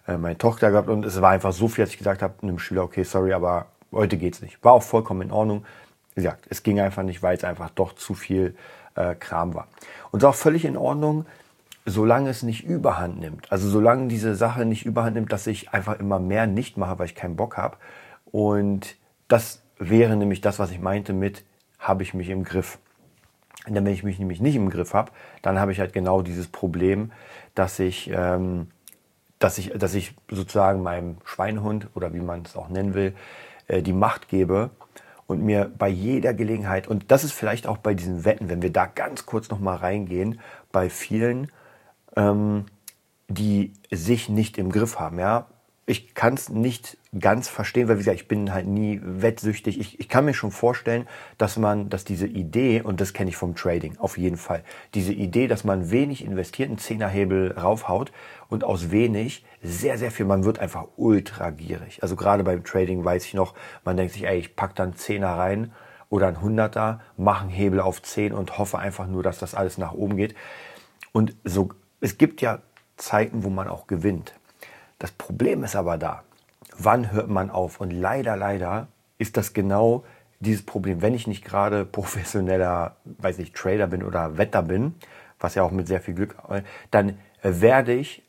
äh, 0.08 0.16
meine 0.16 0.38
Tochter 0.38 0.70
gehabt 0.70 0.88
und 0.88 1.04
es 1.04 1.20
war 1.20 1.30
einfach 1.30 1.52
so 1.52 1.68
viel, 1.68 1.84
dass 1.84 1.92
ich 1.92 1.98
gesagt 1.98 2.22
habe, 2.22 2.34
einem 2.42 2.58
Schüler, 2.58 2.82
okay, 2.82 3.04
sorry, 3.04 3.34
aber 3.34 3.66
heute 3.92 4.16
geht's 4.16 4.40
nicht. 4.40 4.62
War 4.64 4.72
auch 4.72 4.82
vollkommen 4.82 5.20
in 5.22 5.30
Ordnung. 5.30 5.64
Wie 6.14 6.22
gesagt, 6.22 6.46
es 6.48 6.62
ging 6.62 6.80
einfach 6.80 7.02
nicht, 7.02 7.22
weil 7.22 7.36
es 7.36 7.44
einfach 7.44 7.70
doch 7.70 7.94
zu 7.94 8.14
viel 8.14 8.56
äh, 8.94 9.14
Kram 9.14 9.54
war. 9.54 9.68
Und 10.10 10.22
es 10.22 10.24
ist 10.24 10.28
auch 10.30 10.34
völlig 10.34 10.64
in 10.64 10.78
Ordnung, 10.78 11.26
solange 11.84 12.30
es 12.30 12.42
nicht 12.42 12.64
überhand 12.64 13.20
nimmt. 13.20 13.52
Also 13.52 13.68
solange 13.68 14.08
diese 14.08 14.34
Sache 14.34 14.64
nicht 14.64 14.86
überhand 14.86 15.14
nimmt, 15.16 15.30
dass 15.30 15.46
ich 15.46 15.74
einfach 15.74 16.00
immer 16.00 16.18
mehr 16.18 16.46
nicht 16.46 16.78
mache, 16.78 16.98
weil 16.98 17.06
ich 17.06 17.14
keinen 17.14 17.36
Bock 17.36 17.58
habe. 17.58 17.76
Und 18.24 18.96
das 19.28 19.62
wäre 19.78 20.16
nämlich 20.16 20.40
das, 20.40 20.58
was 20.58 20.70
ich 20.70 20.80
meinte 20.80 21.12
mit, 21.12 21.44
habe 21.78 22.02
ich 22.02 22.14
mich 22.14 22.30
im 22.30 22.44
Griff. 22.44 22.78
Dann, 23.66 23.84
wenn 23.84 23.92
ich 23.92 24.02
mich 24.02 24.18
nämlich 24.18 24.40
nicht 24.40 24.56
im 24.56 24.70
Griff 24.70 24.92
habe, 24.92 25.12
dann 25.42 25.58
habe 25.58 25.72
ich 25.72 25.80
halt 25.80 25.92
genau 25.92 26.22
dieses 26.22 26.48
Problem, 26.48 27.12
dass 27.54 27.78
ich, 27.78 28.10
ähm, 28.12 28.68
dass 29.38 29.58
ich, 29.58 29.70
dass 29.70 29.94
ich 29.94 30.14
sozusagen 30.30 30.82
meinem 30.82 31.16
Schweinhund 31.24 31.88
oder 31.94 32.12
wie 32.12 32.20
man 32.20 32.42
es 32.42 32.56
auch 32.56 32.68
nennen 32.68 32.94
will, 32.94 33.14
äh, 33.68 33.82
die 33.82 33.92
Macht 33.92 34.28
gebe 34.28 34.70
und 35.26 35.42
mir 35.42 35.70
bei 35.78 35.88
jeder 35.88 36.34
Gelegenheit, 36.34 36.86
und 36.86 37.10
das 37.10 37.24
ist 37.24 37.32
vielleicht 37.32 37.66
auch 37.66 37.78
bei 37.78 37.94
diesen 37.94 38.24
Wetten, 38.24 38.48
wenn 38.50 38.62
wir 38.62 38.72
da 38.72 38.86
ganz 38.86 39.24
kurz 39.24 39.48
nochmal 39.48 39.76
reingehen, 39.76 40.40
bei 40.70 40.90
vielen, 40.90 41.50
ähm, 42.16 42.66
die 43.28 43.72
sich 43.90 44.28
nicht 44.28 44.58
im 44.58 44.70
Griff 44.70 45.00
haben. 45.00 45.18
Ja, 45.18 45.46
ich 45.86 46.14
kann 46.14 46.34
es 46.34 46.48
nicht 46.48 46.96
ganz 47.18 47.48
verstehen, 47.48 47.88
weil 47.88 47.96
wie 47.96 48.00
gesagt, 48.00 48.20
ich 48.20 48.28
bin 48.28 48.54
halt 48.54 48.66
nie 48.66 49.00
wettsüchtig. 49.02 49.78
Ich, 49.78 50.00
ich 50.00 50.08
kann 50.08 50.24
mir 50.24 50.32
schon 50.32 50.50
vorstellen, 50.50 51.06
dass 51.36 51.58
man, 51.58 51.90
dass 51.90 52.04
diese 52.04 52.26
Idee, 52.26 52.80
und 52.80 53.02
das 53.02 53.12
kenne 53.12 53.28
ich 53.28 53.36
vom 53.36 53.54
Trading 53.54 53.98
auf 53.98 54.16
jeden 54.16 54.38
Fall, 54.38 54.64
diese 54.94 55.12
Idee, 55.12 55.46
dass 55.46 55.62
man 55.62 55.90
wenig 55.90 56.24
investiert, 56.24 56.70
einen 56.70 56.78
Zehnerhebel 56.78 57.52
raufhaut 57.52 58.12
und 58.48 58.64
aus 58.64 58.90
wenig 58.90 59.44
sehr, 59.62 59.98
sehr 59.98 60.10
viel, 60.10 60.24
man 60.24 60.44
wird 60.44 60.58
einfach 60.58 60.86
ultra 60.96 61.50
gierig. 61.50 62.02
Also 62.02 62.16
gerade 62.16 62.44
beim 62.44 62.64
Trading 62.64 63.04
weiß 63.04 63.26
ich 63.26 63.34
noch, 63.34 63.54
man 63.84 63.96
denkt 63.98 64.14
sich, 64.14 64.26
ey, 64.26 64.38
ich 64.38 64.56
pack 64.56 64.74
dann 64.74 64.94
Zehner 64.94 65.36
rein 65.36 65.72
oder 66.08 66.28
ein 66.28 66.40
Hunderter, 66.40 67.00
mache 67.18 67.42
einen 67.42 67.50
Hebel 67.50 67.80
auf 67.80 68.00
10 68.00 68.32
und 68.32 68.56
hoffe 68.56 68.78
einfach 68.78 69.06
nur, 69.06 69.22
dass 69.22 69.38
das 69.38 69.54
alles 69.54 69.76
nach 69.76 69.92
oben 69.92 70.16
geht. 70.16 70.34
Und 71.12 71.36
so, 71.44 71.70
es 72.00 72.16
gibt 72.16 72.40
ja 72.40 72.62
Zeiten, 72.96 73.44
wo 73.44 73.50
man 73.50 73.68
auch 73.68 73.86
gewinnt. 73.86 74.34
Das 75.04 75.12
Problem 75.12 75.64
ist 75.64 75.76
aber 75.76 75.98
da, 75.98 76.22
wann 76.78 77.12
hört 77.12 77.28
man 77.28 77.50
auf? 77.50 77.78
Und 77.78 77.90
leider, 77.90 78.38
leider 78.38 78.88
ist 79.18 79.36
das 79.36 79.52
genau 79.52 80.02
dieses 80.40 80.64
Problem. 80.64 81.02
Wenn 81.02 81.12
ich 81.12 81.26
nicht 81.26 81.44
gerade 81.44 81.84
professioneller, 81.84 82.96
weiß 83.04 83.38
ich, 83.40 83.52
Trader 83.52 83.86
bin 83.86 84.02
oder 84.02 84.38
Wetter 84.38 84.62
bin, 84.62 84.94
was 85.38 85.56
ja 85.56 85.62
auch 85.62 85.72
mit 85.72 85.88
sehr 85.88 86.00
viel 86.00 86.14
Glück, 86.14 86.36
dann 86.90 87.18
werde 87.42 87.92
ich 87.92 88.22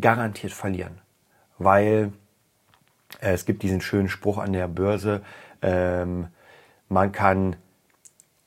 garantiert 0.00 0.52
verlieren. 0.52 0.98
Weil 1.58 2.12
äh, 3.20 3.30
es 3.30 3.44
gibt 3.44 3.62
diesen 3.62 3.80
schönen 3.80 4.08
Spruch 4.08 4.38
an 4.38 4.52
der 4.52 4.66
Börse, 4.66 5.22
ähm, 5.62 6.26
man 6.88 7.12
kann 7.12 7.54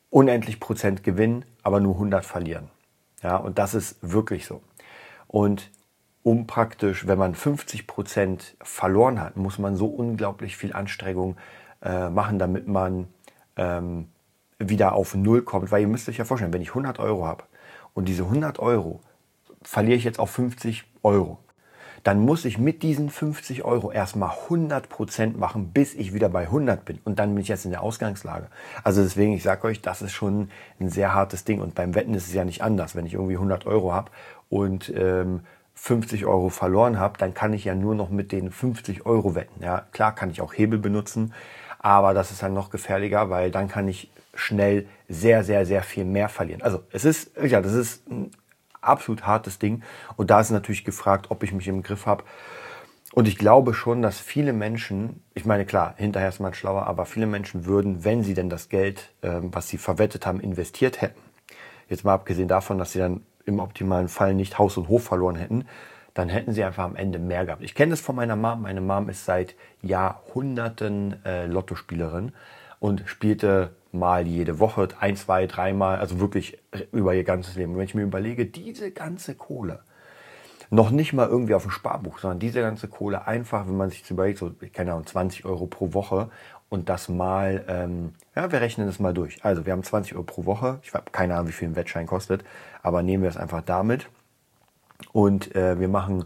unendlich 0.10 0.60
Prozent 0.60 1.02
gewinnen, 1.02 1.46
aber 1.64 1.80
nur 1.80 1.94
100 1.94 2.26
verlieren. 2.26 2.70
Ja, 3.24 3.38
und 3.38 3.58
das 3.58 3.74
ist 3.74 3.96
wirklich 4.02 4.46
so. 4.46 4.62
Und 5.30 5.72
um 6.24 6.48
praktisch, 6.48 7.08
wenn 7.08 7.18
man 7.18 7.36
50 7.36 7.88
Prozent 7.88 8.56
verloren 8.62 9.22
hat, 9.22 9.38
muss 9.38 9.58
man 9.58 9.76
so 9.76 9.88
unglaublich 9.88 10.58
viel 10.58 10.74
Anstrengung 10.74 11.38
äh, 11.82 12.10
machen, 12.10 12.40
damit 12.40 12.68
man 12.68 13.08
ähm, 13.56 14.10
wieder 14.58 14.94
auf 14.94 15.16
Null 15.16 15.42
kommt. 15.44 15.72
Weil 15.72 15.82
ihr 15.82 15.88
müsst 15.88 16.10
euch 16.10 16.18
ja 16.18 16.26
vorstellen, 16.26 16.54
wenn 16.54 16.62
ich 16.62 16.70
100 16.70 17.00
Euro 17.00 17.26
habe 17.26 17.46
und 17.94 18.08
diese 18.08 18.24
100 18.24 18.60
Euro 18.60 19.00
verliere 19.62 19.98
ich 19.98 20.04
jetzt 20.04 20.20
auf 20.20 20.30
50 20.32 20.86
Euro, 21.04 21.40
dann 22.04 22.20
muss 22.20 22.46
ich 22.46 22.58
mit 22.58 22.84
diesen 22.84 23.10
50 23.10 23.64
Euro 23.64 23.92
erstmal 23.92 24.30
100 24.30 24.90
Prozent 24.90 25.38
machen, 25.38 25.72
bis 25.72 25.94
ich 25.94 26.14
wieder 26.14 26.30
bei 26.30 26.44
100 26.44 26.86
bin. 26.86 27.00
Und 27.04 27.20
dann 27.20 27.34
bin 27.34 27.42
ich 27.42 27.50
jetzt 27.50 27.66
in 27.66 27.72
der 27.72 27.82
Ausgangslage. 27.82 28.48
Also 28.84 29.04
deswegen, 29.04 29.34
ich 29.34 29.44
sage 29.44 29.68
euch, 29.68 29.82
das 29.82 30.02
ist 30.02 30.14
schon 30.14 30.50
ein 30.80 30.90
sehr 30.90 31.14
hartes 31.14 31.44
Ding. 31.44 31.60
Und 31.62 31.76
beim 31.76 31.96
Wetten 31.96 32.14
ist 32.14 32.28
es 32.28 32.34
ja 32.34 32.46
nicht 32.46 32.62
anders. 32.62 32.96
Wenn 32.96 33.06
ich 33.06 33.16
irgendwie 33.16 33.36
100 33.36 33.66
Euro 33.66 33.94
habe 33.94 34.12
und 34.50 34.94
ähm, 34.96 35.42
50 35.82 36.26
Euro 36.26 36.50
verloren 36.50 37.00
habe, 37.00 37.18
dann 37.18 37.34
kann 37.34 37.54
ich 37.54 37.64
ja 37.64 37.74
nur 37.74 37.96
noch 37.96 38.10
mit 38.10 38.32
den 38.32 38.52
50 38.52 39.06
Euro 39.06 39.34
wetten. 39.34 39.64
Ja, 39.64 39.88
klar 39.92 40.14
kann 40.14 40.30
ich 40.30 40.42
auch 40.42 40.54
Hebel 40.54 40.78
benutzen, 40.78 41.34
Aber 41.80 42.14
das 42.14 42.32
ist 42.32 42.44
dann 42.44 42.54
noch 42.54 42.70
gefährlicher, 42.70 43.30
weil 43.30 43.52
dann 43.52 43.70
kann 43.70 43.88
ich 43.88 44.12
schnell 44.34 44.86
sehr, 45.08 45.44
sehr, 45.46 45.66
sehr 45.66 45.82
viel 45.82 46.04
mehr 46.04 46.28
verlieren. 46.28 46.62
Also 46.62 46.84
es 46.92 47.06
ist, 47.06 47.32
ja, 47.42 47.62
das 47.62 47.74
ist 47.74 48.08
ein 48.10 48.32
absolut 48.82 49.26
hartes 49.26 49.60
Ding. 49.60 49.82
Und 50.18 50.30
da 50.30 50.42
ist 50.42 50.52
natürlich 50.52 50.84
gefragt, 50.84 51.28
ob 51.30 51.44
ich 51.44 51.54
mich 51.54 51.68
im 51.70 51.82
Griff 51.82 52.06
habe. 52.06 52.26
Und 53.14 53.28
ich 53.28 53.38
glaube 53.38 53.74
schon, 53.74 54.02
dass 54.02 54.20
viele 54.20 54.52
Menschen, 54.52 55.24
ich 55.34 55.46
meine 55.46 55.66
klar, 55.66 55.96
hinterher 55.98 56.30
ist 56.30 56.42
man 56.42 56.54
schlauer, 56.54 56.86
aber 56.88 57.06
viele 57.06 57.26
Menschen 57.26 57.66
würden, 57.66 58.04
wenn 58.04 58.24
sie 58.24 58.34
denn 58.34 58.50
das 58.50 58.68
Geld, 58.70 59.14
ähm, 59.24 59.50
was 59.54 59.70
sie 59.70 59.78
verwettet 59.78 60.26
haben, 60.26 60.42
investiert 60.42 61.02
hätten, 61.02 61.20
jetzt 61.88 62.04
mal 62.04 62.14
abgesehen 62.14 62.50
davon, 62.50 62.78
dass 62.78 62.92
sie 62.92 63.00
dann 63.00 63.22
im 63.50 63.60
optimalen 63.60 64.08
Fall 64.08 64.34
nicht 64.34 64.58
Haus 64.58 64.78
und 64.78 64.88
Hof 64.88 65.04
verloren 65.04 65.36
hätten, 65.36 65.66
dann 66.14 66.30
hätten 66.30 66.54
sie 66.54 66.64
einfach 66.64 66.84
am 66.84 66.96
Ende 66.96 67.20
mehr 67.20 67.46
gehabt. 67.46 67.64
Ich 67.64 67.76
kenne 67.76 67.92
das 67.92 68.02
von 68.02 68.16
meiner 68.16 68.36
Mom. 68.36 68.64
Meine 68.64 68.82
Mom 68.82 69.10
ist 69.10 69.26
seit 69.26 69.56
Jahrhunderten 69.82 71.24
äh, 71.26 71.46
Lottospielerin 71.46 72.32
und 72.80 73.04
spielte 73.06 73.72
mal 73.92 74.28
jede 74.28 74.60
Woche, 74.60 74.88
ein, 75.00 75.16
zwei, 75.16 75.48
dreimal, 75.48 76.00
also 76.00 76.20
wirklich 76.20 76.60
über 76.92 77.14
ihr 77.14 77.24
ganzes 77.24 77.56
Leben. 77.56 77.74
Und 77.74 77.80
wenn 77.80 77.86
ich 77.86 77.96
mir 77.96 78.04
überlege, 78.04 78.46
diese 78.46 78.92
ganze 78.92 79.36
Kohle, 79.36 79.82
noch 80.70 80.92
nicht 80.92 81.14
mal 81.14 81.28
irgendwie 81.28 81.56
auf 81.56 81.64
dem 81.64 81.72
Sparbuch, 81.72 82.20
sondern 82.20 82.40
diese 82.40 82.62
ganze 82.62 82.88
Kohle 82.88 83.28
einfach, 83.28 83.68
wenn 83.68 83.78
man 83.78 83.90
sich 83.90 84.10
überlegt, 84.10 84.40
so, 84.40 84.52
keine 84.74 84.92
Ahnung, 84.92 85.08
20 85.08 85.46
Euro 85.46 85.66
pro 85.66 85.94
Woche 85.94 86.30
und 86.70 86.90
das 86.90 87.10
mal, 87.10 87.66
ähm, 87.68 88.14
ja, 88.36 88.52
wir 88.52 88.62
rechnen 88.62 88.86
das 88.86 89.00
mal 89.00 89.14
durch. 89.14 89.44
Also 89.44 89.66
wir 89.66 89.74
haben 89.74 89.84
20 89.84 90.14
Euro 90.14 90.24
pro 90.24 90.46
Woche, 90.46 90.80
ich 90.84 90.94
habe 90.94 91.10
keine 91.12 91.36
Ahnung, 91.36 91.48
wie 91.48 91.54
viel 91.54 91.68
ein 91.68 91.76
Wettschein 91.76 92.06
kostet, 92.06 92.44
aber 92.84 93.02
nehmen 93.02 93.24
wir 93.24 93.30
es 93.30 93.38
einfach 93.38 93.62
damit 93.62 94.10
und 95.12 95.56
äh, 95.56 95.80
wir 95.80 95.88
machen 95.88 96.26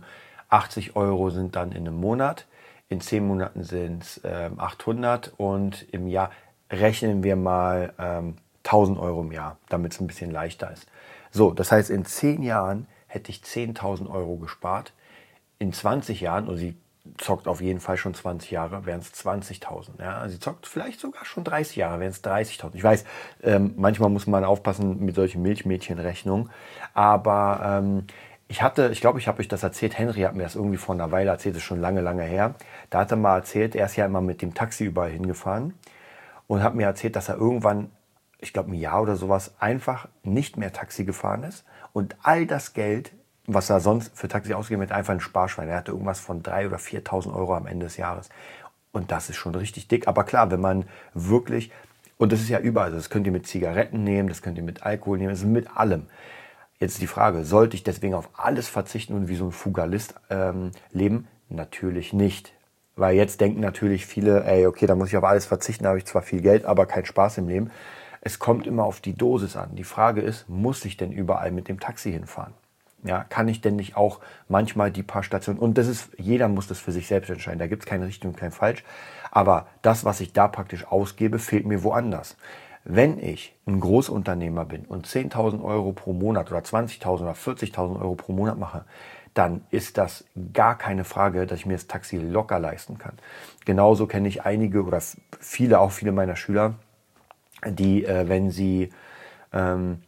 80 0.49 0.95
Euro 0.95 1.29
sind 1.29 1.55
dann 1.55 1.71
in 1.71 1.87
einem 1.87 1.99
Monat, 1.99 2.45
in 2.89 2.99
10 2.99 3.25
Monaten 3.25 3.63
sind 3.63 4.03
es 4.03 4.17
äh, 4.25 4.49
800 4.57 5.33
und 5.37 5.87
im 5.91 6.07
Jahr 6.07 6.31
rechnen 6.69 7.23
wir 7.23 7.35
mal 7.35 7.93
ähm, 7.97 8.35
1000 8.65 8.99
Euro 8.99 9.21
im 9.21 9.31
Jahr, 9.31 9.57
damit 9.69 9.93
es 9.93 10.01
ein 10.01 10.07
bisschen 10.07 10.31
leichter 10.31 10.71
ist. 10.71 10.87
So, 11.31 11.51
das 11.51 11.71
heißt, 11.71 11.89
in 11.89 12.05
10 12.05 12.43
Jahren 12.43 12.87
hätte 13.13 13.29
ich 13.29 13.41
10.000 13.41 14.09
Euro 14.09 14.37
gespart. 14.37 14.93
In 15.59 15.71
20 15.71 16.19
Jahren, 16.19 16.47
und 16.47 16.57
sie 16.57 16.75
zockt 17.17 17.47
auf 17.47 17.61
jeden 17.61 17.79
Fall 17.79 17.97
schon 17.97 18.13
20 18.13 18.49
Jahre, 18.49 18.85
wären 18.85 19.01
es 19.01 19.13
20.000. 19.13 20.01
Ja, 20.01 20.27
sie 20.27 20.39
zockt 20.39 20.65
vielleicht 20.65 20.99
sogar 20.99 21.25
schon 21.25 21.43
30 21.43 21.75
Jahre, 21.75 21.99
wären 21.99 22.11
es 22.11 22.23
30.000. 22.23 22.71
Ich 22.73 22.83
weiß, 22.83 23.05
ähm, 23.43 23.73
manchmal 23.77 24.09
muss 24.09 24.25
man 24.25 24.43
aufpassen 24.43 25.05
mit 25.05 25.15
solchen 25.15 25.41
Milchmädchenrechnungen, 25.43 26.49
aber 26.93 27.61
ähm, 27.63 28.07
ich 28.47 28.61
hatte, 28.61 28.89
ich 28.91 29.01
glaube, 29.01 29.19
ich 29.19 29.27
habe 29.27 29.39
euch 29.39 29.47
das 29.47 29.63
erzählt, 29.63 29.97
Henry 29.97 30.21
hat 30.21 30.35
mir 30.35 30.43
das 30.43 30.55
irgendwie 30.55 30.77
vor 30.77 30.95
einer 30.95 31.11
Weile 31.11 31.29
erzählt, 31.29 31.55
das 31.55 31.61
ist 31.61 31.67
schon 31.67 31.81
lange, 31.81 32.01
lange 32.01 32.23
her. 32.23 32.55
Da 32.89 32.99
hat 32.99 33.11
er 33.11 33.17
mal 33.17 33.37
erzählt, 33.37 33.75
er 33.75 33.85
ist 33.85 33.95
ja 33.95 34.05
immer 34.05 34.21
mit 34.21 34.41
dem 34.41 34.53
Taxi 34.53 34.85
überall 34.85 35.11
hingefahren 35.11 35.73
und 36.47 36.63
hat 36.63 36.73
mir 36.73 36.85
erzählt, 36.85 37.15
dass 37.15 37.29
er 37.29 37.35
irgendwann, 37.35 37.91
ich 38.39 38.53
glaube 38.53 38.71
ein 38.71 38.79
Jahr 38.79 39.01
oder 39.01 39.17
sowas, 39.17 39.53
einfach 39.59 40.07
nicht 40.23 40.57
mehr 40.57 40.73
Taxi 40.73 41.03
gefahren 41.03 41.43
ist 41.43 41.63
und 41.93 42.15
all 42.23 42.45
das 42.45 42.73
Geld, 42.73 43.13
was 43.45 43.69
er 43.69 43.79
sonst 43.79 44.11
für 44.17 44.27
Taxi 44.27 44.53
ausgegeben 44.53 44.83
hat, 44.83 44.91
einfach 44.91 45.13
ein 45.13 45.19
Sparschwein. 45.19 45.69
Er 45.69 45.77
hatte 45.77 45.91
irgendwas 45.91 46.19
von 46.19 46.43
3.000 46.43 46.67
oder 46.67 46.77
4.000 46.77 47.33
Euro 47.33 47.55
am 47.55 47.67
Ende 47.67 47.85
des 47.85 47.97
Jahres. 47.97 48.29
Und 48.91 49.11
das 49.11 49.29
ist 49.29 49.37
schon 49.37 49.55
richtig 49.55 49.87
dick. 49.87 50.07
Aber 50.07 50.23
klar, 50.23 50.51
wenn 50.51 50.61
man 50.61 50.85
wirklich, 51.13 51.71
und 52.17 52.31
das 52.31 52.41
ist 52.41 52.49
ja 52.49 52.59
überall, 52.59 52.87
also 52.87 52.97
das 52.97 53.09
könnt 53.09 53.25
ihr 53.25 53.31
mit 53.31 53.47
Zigaretten 53.47 54.03
nehmen, 54.03 54.29
das 54.29 54.41
könnt 54.41 54.57
ihr 54.57 54.63
mit 54.63 54.83
Alkohol 54.83 55.17
nehmen, 55.17 55.31
das 55.31 55.39
ist 55.39 55.45
mit 55.45 55.75
allem. 55.75 56.07
Jetzt 56.79 57.01
die 57.01 57.07
Frage, 57.07 57.43
sollte 57.43 57.75
ich 57.75 57.83
deswegen 57.83 58.13
auf 58.13 58.29
alles 58.33 58.67
verzichten 58.67 59.13
und 59.13 59.27
wie 59.27 59.35
so 59.35 59.45
ein 59.45 59.51
Fugalist 59.51 60.15
ähm, 60.29 60.71
leben? 60.91 61.27
Natürlich 61.49 62.13
nicht. 62.13 62.53
Weil 62.95 63.15
jetzt 63.15 63.41
denken 63.41 63.59
natürlich 63.59 64.05
viele, 64.05 64.43
ey, 64.43 64.67
okay, 64.67 64.85
da 64.85 64.95
muss 64.95 65.09
ich 65.09 65.17
auf 65.17 65.23
alles 65.23 65.45
verzichten, 65.45 65.83
da 65.83 65.89
habe 65.89 65.99
ich 65.99 66.05
zwar 66.05 66.21
viel 66.21 66.41
Geld, 66.41 66.65
aber 66.65 66.85
keinen 66.85 67.05
Spaß 67.05 67.39
im 67.39 67.47
Leben. 67.47 67.71
Es 68.25 68.39
kommt 68.39 68.67
immer 68.67 68.85
auf 68.85 69.01
die 69.01 69.15
Dosis 69.15 69.57
an. 69.57 69.75
Die 69.75 69.83
Frage 69.83 70.21
ist, 70.21 70.47
muss 70.47 70.85
ich 70.85 70.95
denn 70.95 71.11
überall 71.11 71.51
mit 71.51 71.67
dem 71.67 71.81
Taxi 71.81 72.09
hinfahren? 72.09 72.53
Ja, 73.03 73.25
kann 73.25 73.49
ich 73.49 73.59
denn 73.59 73.75
nicht 73.75 73.97
auch 73.97 74.21
manchmal 74.47 74.91
die 74.91 75.03
paar 75.03 75.23
Stationen, 75.23 75.59
und 75.59 75.77
das 75.77 75.87
ist, 75.87 76.09
jeder 76.17 76.47
muss 76.47 76.67
das 76.67 76.79
für 76.79 76.93
sich 76.93 77.07
selbst 77.07 77.29
entscheiden, 77.29 77.59
da 77.59 77.67
gibt 77.67 77.83
es 77.83 77.89
keine 77.89 78.07
Richtung 78.07 78.33
kein 78.33 78.53
Falsch, 78.53 78.85
aber 79.29 79.67
das, 79.81 80.05
was 80.05 80.21
ich 80.21 80.31
da 80.31 80.47
praktisch 80.47 80.87
ausgebe, 80.87 81.37
fehlt 81.37 81.65
mir 81.65 81.83
woanders. 81.83 82.37
Wenn 82.85 83.19
ich 83.19 83.53
ein 83.65 83.81
Großunternehmer 83.81 84.63
bin 84.63 84.85
und 84.85 85.05
10.000 85.05 85.61
Euro 85.61 85.91
pro 85.91 86.13
Monat 86.13 86.49
oder 86.49 86.61
20.000 86.61 87.23
oder 87.23 87.33
40.000 87.33 87.99
Euro 87.99 88.15
pro 88.15 88.31
Monat 88.31 88.57
mache, 88.57 88.85
dann 89.33 89.65
ist 89.69 89.97
das 89.97 90.23
gar 90.53 90.77
keine 90.77 91.03
Frage, 91.03 91.45
dass 91.45 91.59
ich 91.59 91.65
mir 91.65 91.73
das 91.73 91.87
Taxi 91.87 92.17
locker 92.17 92.59
leisten 92.59 92.99
kann. 92.99 93.17
Genauso 93.65 94.07
kenne 94.07 94.29
ich 94.29 94.45
einige 94.45 94.83
oder 94.83 95.01
viele, 95.41 95.79
auch 95.79 95.91
viele 95.91 96.13
meiner 96.13 96.37
Schüler, 96.37 96.75
die, 97.69 98.05
äh, 98.05 98.27
wenn 98.27 98.51
sie 98.51 98.89
ähm, 99.51 99.99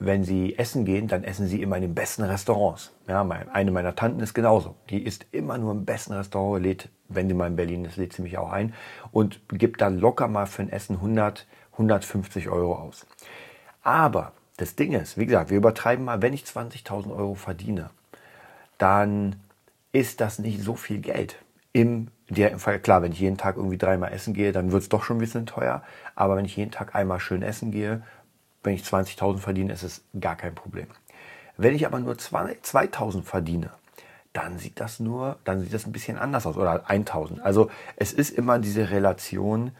wenn 0.00 0.24
sie 0.24 0.58
essen 0.58 0.86
gehen, 0.86 1.08
dann 1.08 1.24
essen 1.24 1.46
sie 1.46 1.60
immer 1.60 1.76
in 1.76 1.82
den 1.82 1.94
besten 1.94 2.22
Restaurants. 2.22 2.90
Ja, 3.06 3.20
eine 3.52 3.70
meiner 3.70 3.94
Tanten 3.94 4.20
ist 4.20 4.32
genauso. 4.32 4.74
Die 4.88 5.04
isst 5.04 5.26
immer 5.30 5.58
nur 5.58 5.72
im 5.72 5.84
besten 5.84 6.14
Restaurant, 6.14 6.62
lädt, 6.62 6.88
wenn 7.08 7.28
sie 7.28 7.34
mal 7.34 7.48
in 7.48 7.56
Berlin 7.56 7.84
ist, 7.84 7.98
lädt 7.98 8.14
sie 8.14 8.22
mich 8.22 8.38
auch 8.38 8.50
ein 8.50 8.72
und 9.12 9.40
gibt 9.50 9.82
dann 9.82 9.98
locker 9.98 10.26
mal 10.26 10.46
für 10.46 10.62
ein 10.62 10.70
Essen 10.70 10.96
100, 10.96 11.46
150 11.72 12.48
Euro 12.48 12.76
aus. 12.76 13.06
Aber 13.82 14.32
das 14.56 14.74
Ding 14.74 14.92
ist, 14.94 15.18
wie 15.18 15.26
gesagt, 15.26 15.50
wir 15.50 15.58
übertreiben 15.58 16.06
mal, 16.06 16.22
wenn 16.22 16.32
ich 16.32 16.44
20.000 16.44 17.14
Euro 17.14 17.34
verdiene, 17.34 17.90
dann 18.78 19.36
ist 19.92 20.22
das 20.22 20.38
nicht 20.38 20.62
so 20.62 20.76
viel 20.76 21.00
Geld 21.00 21.36
im 21.72 22.08
der 22.30 22.58
Fall, 22.58 22.78
klar, 22.78 23.02
wenn 23.02 23.12
ich 23.12 23.20
jeden 23.20 23.36
Tag 23.36 23.56
irgendwie 23.56 23.76
dreimal 23.76 24.12
essen 24.12 24.34
gehe, 24.34 24.52
dann 24.52 24.70
wird 24.70 24.82
es 24.82 24.88
doch 24.88 25.02
schon 25.02 25.16
ein 25.16 25.20
bisschen 25.20 25.46
teuer. 25.46 25.82
Aber 26.14 26.36
wenn 26.36 26.44
ich 26.44 26.56
jeden 26.56 26.70
Tag 26.70 26.94
einmal 26.94 27.18
schön 27.18 27.42
essen 27.42 27.72
gehe, 27.72 28.02
wenn 28.62 28.74
ich 28.74 28.82
20.000 28.82 29.38
verdiene, 29.38 29.72
ist 29.72 29.82
es 29.82 30.04
gar 30.18 30.36
kein 30.36 30.54
Problem. 30.54 30.86
Wenn 31.56 31.74
ich 31.74 31.86
aber 31.86 31.98
nur 31.98 32.14
2.000 32.14 33.22
verdiene, 33.22 33.70
dann 34.32 34.58
sieht 34.58 34.78
das 34.78 35.00
nur, 35.00 35.38
dann 35.44 35.60
sieht 35.60 35.74
das 35.74 35.86
ein 35.86 35.92
bisschen 35.92 36.18
anders 36.18 36.46
aus 36.46 36.56
oder 36.56 36.88
1.000. 36.88 37.40
Also 37.40 37.68
es 37.96 38.12
ist 38.12 38.30
immer 38.30 38.60
diese 38.60 38.90
Relation 38.90 39.72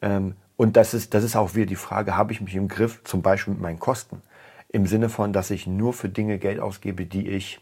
ähm, 0.00 0.34
und 0.56 0.76
das 0.76 0.94
ist, 0.94 1.14
das 1.14 1.22
ist 1.22 1.36
auch 1.36 1.54
wieder 1.54 1.66
die 1.66 1.76
Frage, 1.76 2.16
habe 2.16 2.32
ich 2.32 2.40
mich 2.40 2.56
im 2.56 2.68
Griff, 2.68 3.02
zum 3.04 3.22
Beispiel 3.22 3.54
mit 3.54 3.62
meinen 3.62 3.78
Kosten? 3.78 4.22
Im 4.68 4.86
Sinne 4.86 5.08
von, 5.08 5.32
dass 5.32 5.50
ich 5.50 5.66
nur 5.66 5.92
für 5.92 6.08
Dinge 6.08 6.38
Geld 6.38 6.58
ausgebe, 6.58 7.06
die 7.06 7.28
ich 7.28 7.60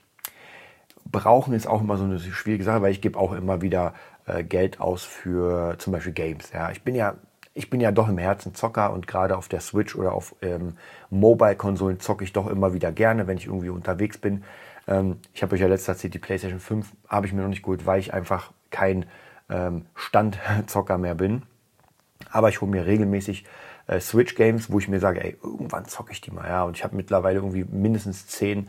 brauchen, 1.11 1.55
ist 1.55 1.67
auch 1.67 1.81
immer 1.81 1.97
so 1.97 2.05
eine 2.05 2.19
schwierige 2.19 2.65
Sache, 2.65 2.83
weil 2.83 2.93
ich 2.93 3.01
gebe 3.01 3.19
auch 3.19 3.33
immer 3.33 3.63
wieder 3.63 3.95
äh, 4.27 4.45
Geld 4.45 4.81
aus 4.81 5.05
für 5.05 5.77
zum 5.79 5.93
Beispiel 5.93 6.13
Games. 6.13 6.53
Ja, 6.53 6.71
ich 6.71 6.83
bin 6.83 6.95
ja 6.95 7.17
ich 7.53 7.69
bin 7.69 7.81
ja 7.81 7.91
doch 7.91 8.09
im 8.09 8.19
Herzen 8.19 8.55
Zocker 8.55 8.93
und 8.93 9.07
gerade 9.07 9.37
auf 9.37 9.49
der 9.49 9.61
Switch 9.61 9.97
oder 9.97 10.13
auf 10.13 10.35
ähm, 10.41 10.75
Mobile-Konsolen 11.11 12.01
zocke 12.01 12.25
ich 12.25 12.33
doch 12.33 12.47
immer 12.47 12.75
wieder 12.75 12.93
gerne, 12.93 13.27
wenn 13.27 13.37
ich 13.37 13.47
irgendwie 13.47 13.71
unterwegs 13.71 14.19
bin. 14.19 14.45
Ähm, 14.87 15.17
ich 15.35 15.43
habe 15.43 15.55
euch 15.55 15.61
ja 15.61 15.67
letztes 15.67 15.89
erzählt, 15.89 16.15
die 16.15 16.19
PlayStation 16.19 16.61
5 16.61 16.87
habe 17.09 17.27
ich 17.27 17.33
mir 17.33 17.43
noch 17.43 17.49
nicht 17.49 17.63
geholt, 17.63 17.87
weil 17.87 18.01
ich 18.01 18.15
einfach 18.15 18.53
kein 18.71 19.07
ähm, 19.49 19.87
Standzocker 19.95 20.97
mehr 20.97 21.17
bin. 21.17 21.43
Aber 22.31 22.49
ich 22.49 22.61
hole 22.61 22.71
mir 22.71 22.87
regelmäßig 22.87 23.45
äh, 23.89 23.99
Switch-Games, 23.99 24.71
wo 24.71 24.79
ich 24.79 24.89
mir 24.89 25.01
sage, 25.01 25.23
ey, 25.25 25.37
irgendwann 25.43 25.87
zocke 25.87 26.13
ich 26.13 26.21
die 26.21 26.31
mal. 26.31 26.47
Ja, 26.47 26.63
und 26.63 26.77
ich 26.77 26.85
habe 26.85 26.95
mittlerweile 26.95 27.39
irgendwie 27.39 27.65
mindestens 27.65 28.29
zehn 28.29 28.69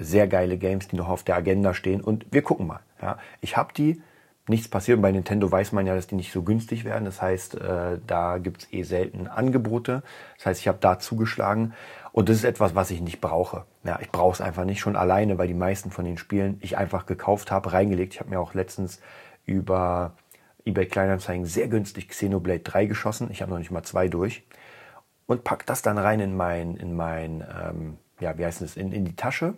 sehr 0.00 0.26
geile 0.26 0.58
Games, 0.58 0.88
die 0.88 0.96
noch 0.96 1.08
auf 1.08 1.22
der 1.22 1.36
Agenda 1.36 1.74
stehen. 1.74 2.00
Und 2.00 2.26
wir 2.30 2.42
gucken 2.42 2.66
mal. 2.66 2.80
Ja. 3.00 3.18
Ich 3.40 3.56
habe 3.56 3.72
die 3.72 4.02
nichts 4.48 4.68
passiert. 4.68 4.96
Und 4.96 5.02
bei 5.02 5.12
Nintendo 5.12 5.50
weiß 5.50 5.72
man 5.72 5.86
ja, 5.86 5.94
dass 5.94 6.06
die 6.06 6.16
nicht 6.16 6.32
so 6.32 6.42
günstig 6.42 6.84
werden. 6.84 7.04
Das 7.04 7.22
heißt, 7.22 7.54
äh, 7.54 7.98
da 8.06 8.38
gibt 8.38 8.62
es 8.62 8.72
eh 8.72 8.82
selten 8.82 9.26
Angebote. 9.26 10.02
Das 10.36 10.46
heißt, 10.46 10.60
ich 10.60 10.68
habe 10.68 10.78
da 10.80 10.98
zugeschlagen. 10.98 11.74
Und 12.12 12.28
das 12.28 12.36
ist 12.36 12.44
etwas, 12.44 12.74
was 12.74 12.90
ich 12.90 13.00
nicht 13.00 13.20
brauche. 13.20 13.64
Ja, 13.84 13.98
ich 14.00 14.10
brauche 14.10 14.34
es 14.34 14.40
einfach 14.40 14.64
nicht 14.64 14.80
schon 14.80 14.96
alleine, 14.96 15.38
weil 15.38 15.46
die 15.46 15.54
meisten 15.54 15.90
von 15.90 16.04
den 16.04 16.18
Spielen 16.18 16.58
ich 16.60 16.76
einfach 16.76 17.06
gekauft 17.06 17.50
habe, 17.50 17.72
reingelegt. 17.72 18.14
Ich 18.14 18.20
habe 18.20 18.30
mir 18.30 18.40
auch 18.40 18.54
letztens 18.54 19.00
über 19.46 20.12
eBay 20.64 20.86
Kleinanzeigen 20.86 21.46
sehr 21.46 21.68
günstig 21.68 22.08
Xenoblade 22.08 22.60
3 22.60 22.86
geschossen. 22.86 23.28
Ich 23.30 23.42
habe 23.42 23.52
noch 23.52 23.58
nicht 23.58 23.70
mal 23.70 23.82
zwei 23.84 24.08
durch. 24.08 24.44
Und 25.26 25.44
pack 25.44 25.64
das 25.66 25.82
dann 25.82 25.96
rein 25.96 26.18
in 26.18 26.36
mein, 26.36 26.76
in 26.76 26.94
mein, 26.96 27.44
ähm, 27.62 27.98
ja, 28.18 28.36
wie 28.36 28.44
heißt 28.44 28.62
es, 28.62 28.76
in, 28.76 28.90
in 28.90 29.04
die 29.04 29.14
Tasche 29.14 29.54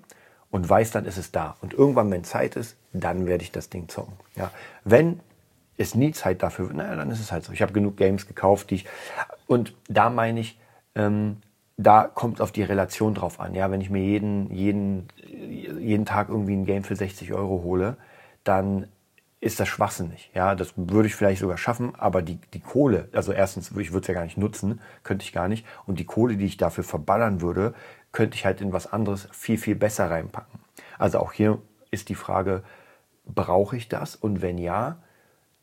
und 0.52 0.68
weiß, 0.68 0.92
dann 0.92 1.06
ist 1.06 1.16
es 1.16 1.32
da. 1.32 1.56
Und 1.62 1.75
irgendwann, 1.75 2.11
wenn 2.12 2.23
Zeit 2.23 2.54
ist, 2.54 2.76
dann 2.92 3.26
werde 3.26 3.42
ich 3.42 3.50
das 3.50 3.71
Ding 3.71 3.88
zocken. 3.88 4.12
Ja. 4.37 4.52
Wenn 4.85 5.21
es 5.78 5.94
nie 5.94 6.12
Zeit 6.12 6.42
dafür 6.42 6.66
wird, 6.66 6.76
naja, 6.76 6.94
dann 6.94 7.11
ist 7.11 7.21
es 7.21 7.32
halt 7.32 7.42
so. 7.42 7.52
Ich 7.52 7.62
habe 7.62 7.73
genug 7.73 7.97
Games 7.97 8.28
gekauft, 8.28 8.71
die 8.71 8.76
ich. 8.76 8.87
Und 9.47 9.75
da 9.88 10.11
meine 10.11 10.38
ich, 10.38 10.61
ähm, 10.94 11.38
da 11.78 12.04
kommt 12.04 12.37
es 12.37 12.40
auf 12.42 12.52
die 12.52 12.62
Relation 12.62 13.14
drauf 13.14 13.40
an. 13.40 13.54
Ja, 13.54 13.71
wenn 13.71 13.80
ich 13.80 13.88
mir 13.88 14.02
jeden, 14.02 14.52
jeden, 14.52 15.09
jeden 15.80 16.04
Tag 16.04 16.28
irgendwie 16.28 16.52
ein 16.52 16.66
Game 16.66 16.85
für 16.85 16.97
60 16.97 17.32
Euro 17.32 17.62
hole, 17.64 17.97
dann 18.44 18.88
ist 19.42 19.58
das 19.58 19.68
schwachsinnig. 19.68 20.30
Ja, 20.34 20.54
das 20.54 20.72
würde 20.76 21.08
ich 21.08 21.16
vielleicht 21.16 21.40
sogar 21.40 21.58
schaffen, 21.58 21.94
aber 21.96 22.22
die, 22.22 22.38
die 22.54 22.61
Kohle, 22.61 23.08
also 23.12 23.32
erstens, 23.32 23.72
ich 23.76 23.92
würde 23.92 24.02
es 24.02 24.06
ja 24.06 24.14
gar 24.14 24.22
nicht 24.22 24.38
nutzen, 24.38 24.80
könnte 25.02 25.25
ich 25.25 25.32
gar 25.32 25.49
nicht. 25.49 25.66
Und 25.84 25.99
die 25.99 26.04
Kohle, 26.04 26.37
die 26.37 26.46
ich 26.46 26.56
dafür 26.56 26.84
verballern 26.84 27.40
würde, 27.40 27.75
könnte 28.12 28.37
ich 28.37 28.46
halt 28.46 28.61
in 28.61 28.72
was 28.72 28.92
anderes 28.92 29.28
viel, 29.32 29.58
viel 29.58 29.75
besser 29.75 30.08
reinpacken. 30.08 30.61
Also 30.96 31.18
auch 31.18 31.32
hier 31.32 31.58
ist 31.90 32.08
die 32.08 32.14
Frage, 32.14 32.62
brauche 33.26 33.76
ich 33.76 33.88
das? 33.88 34.14
Und 34.14 34.42
wenn 34.42 34.58
ja, 34.58 34.99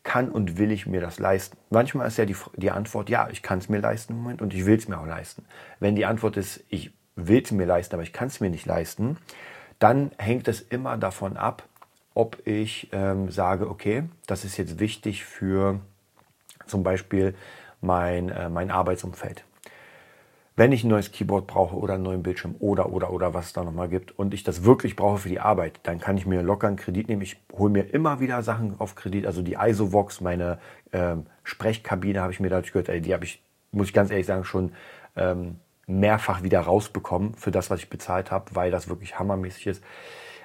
kann 0.04 0.30
und 0.30 0.58
will 0.58 0.72
ich 0.72 0.86
mir 0.86 1.00
das 1.00 1.18
leisten? 1.18 1.58
Manchmal 1.70 2.08
ist 2.08 2.18
ja 2.18 2.26
die, 2.26 2.36
die 2.58 2.72
Antwort, 2.72 3.10
ja, 3.10 3.30
ich 3.32 3.42
kann 3.42 3.60
es 3.60 3.70
mir 3.70 3.80
leisten 3.80 4.12
im 4.12 4.20
Moment 4.20 4.42
und 4.42 4.54
ich 4.54 4.66
will 4.66 4.78
es 4.78 4.90
mir 4.90 5.00
auch 5.00 5.08
leisten. 5.08 5.46
Wenn 5.80 5.96
die 5.96 6.06
Antwort 6.06 6.36
ist, 6.36 6.66
ich 6.68 6.92
will 7.16 7.42
es 7.42 7.52
mir 7.52 7.66
leisten, 7.66 7.96
aber 7.96 8.04
ich 8.04 8.12
kann 8.12 8.28
es 8.28 8.42
mir 8.42 8.50
nicht 8.50 8.66
leisten, 8.66 9.16
dann 9.78 10.12
hängt 10.18 10.50
es 10.50 10.60
immer 10.60 10.98
davon 10.98 11.38
ab, 11.38 11.64
ob 12.20 12.46
ich 12.46 12.90
ähm, 12.92 13.32
sage, 13.32 13.70
okay, 13.70 14.04
das 14.28 14.44
ist 14.44 14.58
jetzt 14.58 14.78
wichtig 14.78 15.24
für 15.24 15.80
zum 16.68 16.84
Beispiel 16.84 17.34
mein, 17.80 18.28
äh, 18.28 18.50
mein 18.50 18.72
Arbeitsumfeld. 18.72 19.46
Wenn 20.58 20.74
ich 20.74 20.84
ein 20.84 20.90
neues 20.90 21.14
Keyboard 21.14 21.48
brauche 21.48 21.78
oder 21.78 21.94
einen 21.94 22.04
neuen 22.04 22.22
Bildschirm 22.22 22.56
oder, 22.60 22.92
oder, 22.92 23.14
oder 23.14 23.34
was 23.34 23.46
es 23.46 23.54
da 23.54 23.64
nochmal 23.64 23.88
gibt 23.88 24.20
und 24.20 24.34
ich 24.34 24.44
das 24.44 24.66
wirklich 24.66 24.98
brauche 24.98 25.20
für 25.20 25.30
die 25.30 25.40
Arbeit, 25.40 25.80
dann 25.84 26.02
kann 26.02 26.18
ich 26.18 26.26
mir 26.26 26.42
locker 26.42 26.68
einen 26.68 26.76
Kredit 26.76 27.08
nehmen. 27.08 27.22
Ich 27.22 27.38
hole 27.54 27.72
mir 27.72 27.84
immer 27.94 28.20
wieder 28.20 28.44
Sachen 28.44 28.78
auf 28.82 28.96
Kredit, 28.96 29.26
also 29.26 29.42
die 29.42 29.54
ISOVox, 29.54 30.20
meine 30.20 30.60
ähm, 30.92 31.26
Sprechkabine 31.46 32.20
habe 32.20 32.34
ich 32.34 32.42
mir 32.42 32.50
dadurch 32.50 32.74
gehört, 32.74 33.06
die 33.06 33.14
habe 33.14 33.24
ich, 33.24 33.42
muss 33.72 33.88
ich 33.88 33.94
ganz 33.94 34.12
ehrlich 34.12 34.28
sagen, 34.28 34.44
schon 34.44 34.74
ähm, 35.16 35.56
mehrfach 35.88 36.44
wieder 36.44 36.60
rausbekommen 36.60 37.36
für 37.36 37.52
das, 37.52 37.70
was 37.70 37.80
ich 37.80 37.90
bezahlt 37.90 38.30
habe, 38.30 38.54
weil 38.56 38.72
das 38.72 38.90
wirklich 38.90 39.18
hammermäßig 39.18 39.68
ist. 39.68 39.84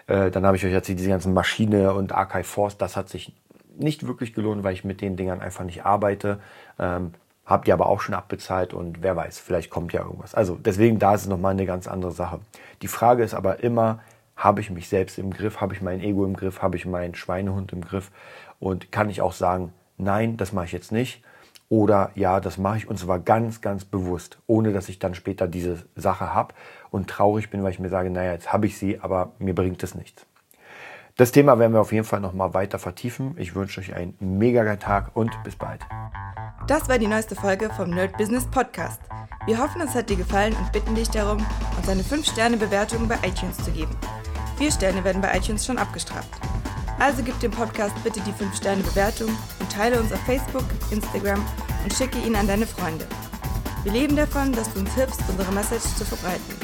Äh, 0.06 0.30
dann 0.30 0.44
habe 0.46 0.56
ich 0.56 0.64
euch 0.64 0.72
erzählt, 0.72 0.98
diese 0.98 1.10
ganzen 1.10 1.34
Maschine 1.34 1.94
und 1.94 2.12
Archive 2.12 2.44
Force, 2.44 2.76
das 2.76 2.96
hat 2.96 3.08
sich 3.08 3.32
nicht 3.76 4.06
wirklich 4.06 4.34
gelohnt, 4.34 4.62
weil 4.62 4.74
ich 4.74 4.84
mit 4.84 5.00
den 5.00 5.16
Dingern 5.16 5.40
einfach 5.40 5.64
nicht 5.64 5.84
arbeite. 5.84 6.40
Ähm, 6.78 7.12
Habt 7.46 7.68
ihr 7.68 7.74
aber 7.74 7.86
auch 7.86 8.00
schon 8.00 8.14
abbezahlt 8.14 8.72
und 8.72 9.02
wer 9.02 9.16
weiß, 9.16 9.38
vielleicht 9.38 9.68
kommt 9.68 9.92
ja 9.92 10.02
irgendwas. 10.02 10.34
Also 10.34 10.56
deswegen, 10.56 10.98
da 10.98 11.14
ist 11.14 11.22
es 11.22 11.28
nochmal 11.28 11.52
eine 11.52 11.66
ganz 11.66 11.86
andere 11.86 12.12
Sache. 12.12 12.40
Die 12.80 12.88
Frage 12.88 13.22
ist 13.22 13.34
aber 13.34 13.62
immer, 13.62 14.00
habe 14.34 14.62
ich 14.62 14.70
mich 14.70 14.88
selbst 14.88 15.18
im 15.18 15.30
Griff, 15.30 15.60
habe 15.60 15.74
ich 15.74 15.82
mein 15.82 16.00
Ego 16.00 16.24
im 16.24 16.36
Griff, 16.36 16.62
habe 16.62 16.76
ich 16.76 16.86
meinen 16.86 17.14
Schweinehund 17.14 17.72
im 17.72 17.82
Griff 17.82 18.10
und 18.60 18.92
kann 18.92 19.10
ich 19.10 19.20
auch 19.20 19.34
sagen, 19.34 19.74
nein, 19.98 20.38
das 20.38 20.52
mache 20.52 20.64
ich 20.64 20.72
jetzt 20.72 20.90
nicht 20.90 21.22
oder 21.68 22.10
ja, 22.14 22.40
das 22.40 22.56
mache 22.56 22.78
ich 22.78 22.88
und 22.88 22.98
zwar 22.98 23.18
ganz, 23.18 23.60
ganz 23.60 23.84
bewusst, 23.84 24.38
ohne 24.46 24.72
dass 24.72 24.88
ich 24.88 24.98
dann 24.98 25.14
später 25.14 25.46
diese 25.46 25.84
Sache 25.96 26.32
habe 26.32 26.54
und 26.94 27.10
traurig 27.10 27.50
bin, 27.50 27.64
weil 27.64 27.72
ich 27.72 27.80
mir 27.80 27.88
sage, 27.88 28.08
naja, 28.08 28.32
jetzt 28.32 28.52
habe 28.52 28.68
ich 28.68 28.78
sie, 28.78 29.00
aber 29.00 29.32
mir 29.40 29.52
bringt 29.52 29.82
es 29.82 29.96
nichts. 29.96 30.26
Das 31.16 31.32
Thema 31.32 31.58
werden 31.58 31.72
wir 31.72 31.80
auf 31.80 31.92
jeden 31.92 32.04
Fall 32.04 32.20
nochmal 32.20 32.54
weiter 32.54 32.78
vertiefen. 32.78 33.34
Ich 33.36 33.56
wünsche 33.56 33.80
euch 33.80 33.94
einen 33.94 34.14
mega 34.20 34.62
geilen 34.62 34.78
Tag 34.78 35.10
und 35.14 35.32
bis 35.42 35.56
bald. 35.56 35.80
Das 36.68 36.88
war 36.88 36.98
die 36.98 37.08
neueste 37.08 37.34
Folge 37.34 37.68
vom 37.70 37.90
Nerd 37.90 38.16
Business 38.16 38.46
Podcast. 38.46 39.00
Wir 39.44 39.58
hoffen, 39.58 39.80
es 39.80 39.94
hat 39.94 40.08
dir 40.08 40.16
gefallen 40.16 40.54
und 40.54 40.70
bitten 40.70 40.94
dich 40.94 41.10
darum, 41.10 41.44
uns 41.76 41.88
eine 41.88 42.02
5-Sterne-Bewertung 42.02 43.08
bei 43.08 43.16
iTunes 43.26 43.56
zu 43.56 43.72
geben. 43.72 43.96
Vier 44.56 44.70
Sterne 44.70 45.02
werden 45.02 45.20
bei 45.20 45.36
iTunes 45.36 45.66
schon 45.66 45.78
abgestraft. 45.78 46.30
Also 47.00 47.24
gib 47.24 47.38
dem 47.40 47.50
Podcast 47.50 47.94
bitte 48.04 48.20
die 48.20 48.32
5-Sterne-Bewertung 48.32 49.30
und 49.58 49.72
teile 49.72 49.98
uns 49.98 50.12
auf 50.12 50.20
Facebook, 50.20 50.64
Instagram 50.92 51.44
und 51.82 51.92
schicke 51.92 52.18
ihn 52.18 52.36
an 52.36 52.46
deine 52.46 52.66
Freunde. 52.66 53.06
Wir 53.82 53.92
leben 53.92 54.14
davon, 54.14 54.52
dass 54.52 54.72
du 54.72 54.80
uns 54.80 54.94
hilfst, 54.94 55.20
unsere 55.28 55.52
Message 55.52 55.96
zu 55.96 56.04
verbreiten. 56.04 56.63